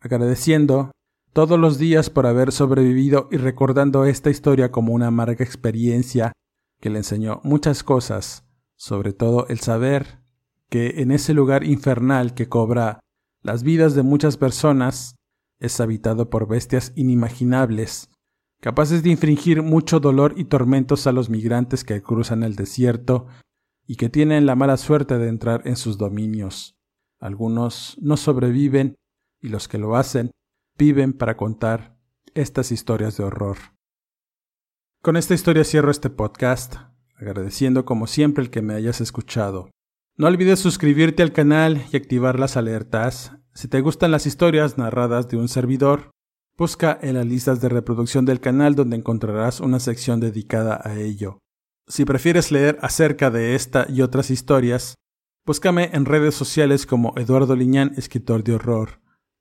agradeciendo 0.00 0.90
todos 1.32 1.58
los 1.58 1.78
días 1.78 2.10
por 2.10 2.26
haber 2.26 2.50
sobrevivido 2.50 3.28
y 3.30 3.36
recordando 3.36 4.04
esta 4.04 4.30
historia 4.30 4.72
como 4.72 4.92
una 4.92 5.06
amarga 5.06 5.44
experiencia 5.44 6.32
que 6.80 6.90
le 6.90 6.98
enseñó 6.98 7.40
muchas 7.44 7.84
cosas 7.84 8.44
sobre 8.82 9.12
todo 9.12 9.46
el 9.46 9.60
saber 9.60 10.18
que 10.68 11.02
en 11.02 11.12
ese 11.12 11.34
lugar 11.34 11.62
infernal 11.62 12.34
que 12.34 12.48
cobra 12.48 12.98
las 13.40 13.62
vidas 13.62 13.94
de 13.94 14.02
muchas 14.02 14.36
personas 14.36 15.14
es 15.60 15.78
habitado 15.78 16.30
por 16.30 16.48
bestias 16.48 16.92
inimaginables, 16.96 18.10
capaces 18.60 19.04
de 19.04 19.10
infringir 19.10 19.62
mucho 19.62 20.00
dolor 20.00 20.34
y 20.36 20.46
tormentos 20.46 21.06
a 21.06 21.12
los 21.12 21.30
migrantes 21.30 21.84
que 21.84 22.02
cruzan 22.02 22.42
el 22.42 22.56
desierto 22.56 23.28
y 23.86 23.94
que 23.94 24.08
tienen 24.08 24.46
la 24.46 24.56
mala 24.56 24.76
suerte 24.76 25.16
de 25.16 25.28
entrar 25.28 25.62
en 25.64 25.76
sus 25.76 25.96
dominios. 25.96 26.74
Algunos 27.20 27.96
no 28.02 28.16
sobreviven 28.16 28.96
y 29.40 29.50
los 29.50 29.68
que 29.68 29.78
lo 29.78 29.94
hacen 29.94 30.32
viven 30.76 31.12
para 31.12 31.36
contar 31.36 31.96
estas 32.34 32.72
historias 32.72 33.16
de 33.16 33.22
horror. 33.22 33.58
Con 35.02 35.16
esta 35.16 35.34
historia 35.34 35.62
cierro 35.62 35.92
este 35.92 36.10
podcast 36.10 36.91
agradeciendo 37.22 37.84
como 37.84 38.06
siempre 38.06 38.42
el 38.42 38.50
que 38.50 38.62
me 38.62 38.74
hayas 38.74 39.00
escuchado. 39.00 39.70
No 40.16 40.26
olvides 40.26 40.58
suscribirte 40.58 41.22
al 41.22 41.32
canal 41.32 41.86
y 41.90 41.96
activar 41.96 42.38
las 42.38 42.56
alertas. 42.56 43.32
Si 43.54 43.68
te 43.68 43.80
gustan 43.80 44.10
las 44.10 44.26
historias 44.26 44.76
narradas 44.76 45.28
de 45.28 45.36
un 45.36 45.48
servidor, 45.48 46.10
busca 46.58 46.98
en 47.00 47.14
las 47.14 47.26
listas 47.26 47.60
de 47.60 47.68
reproducción 47.68 48.24
del 48.24 48.40
canal 48.40 48.74
donde 48.74 48.96
encontrarás 48.96 49.60
una 49.60 49.80
sección 49.80 50.20
dedicada 50.20 50.80
a 50.84 50.98
ello. 50.98 51.38
Si 51.88 52.04
prefieres 52.04 52.50
leer 52.50 52.78
acerca 52.82 53.30
de 53.30 53.54
esta 53.54 53.86
y 53.88 54.02
otras 54.02 54.30
historias, 54.30 54.96
búscame 55.46 55.90
en 55.92 56.04
redes 56.04 56.34
sociales 56.34 56.86
como 56.86 57.14
Eduardo 57.16 57.56
Liñán, 57.56 57.92
escritor 57.96 58.44
de 58.44 58.54
horror. 58.54 59.00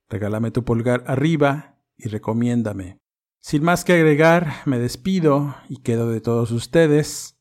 Regálame 0.09 0.51
tu 0.51 0.63
pulgar 0.63 1.03
arriba 1.07 1.79
y 1.97 2.09
recomiéndame. 2.09 2.99
Sin 3.41 3.63
más 3.63 3.83
que 3.83 3.93
agregar, 3.93 4.53
me 4.65 4.77
despido 4.77 5.55
y 5.67 5.77
quedo 5.77 6.09
de 6.09 6.21
todos 6.21 6.51
ustedes 6.51 7.40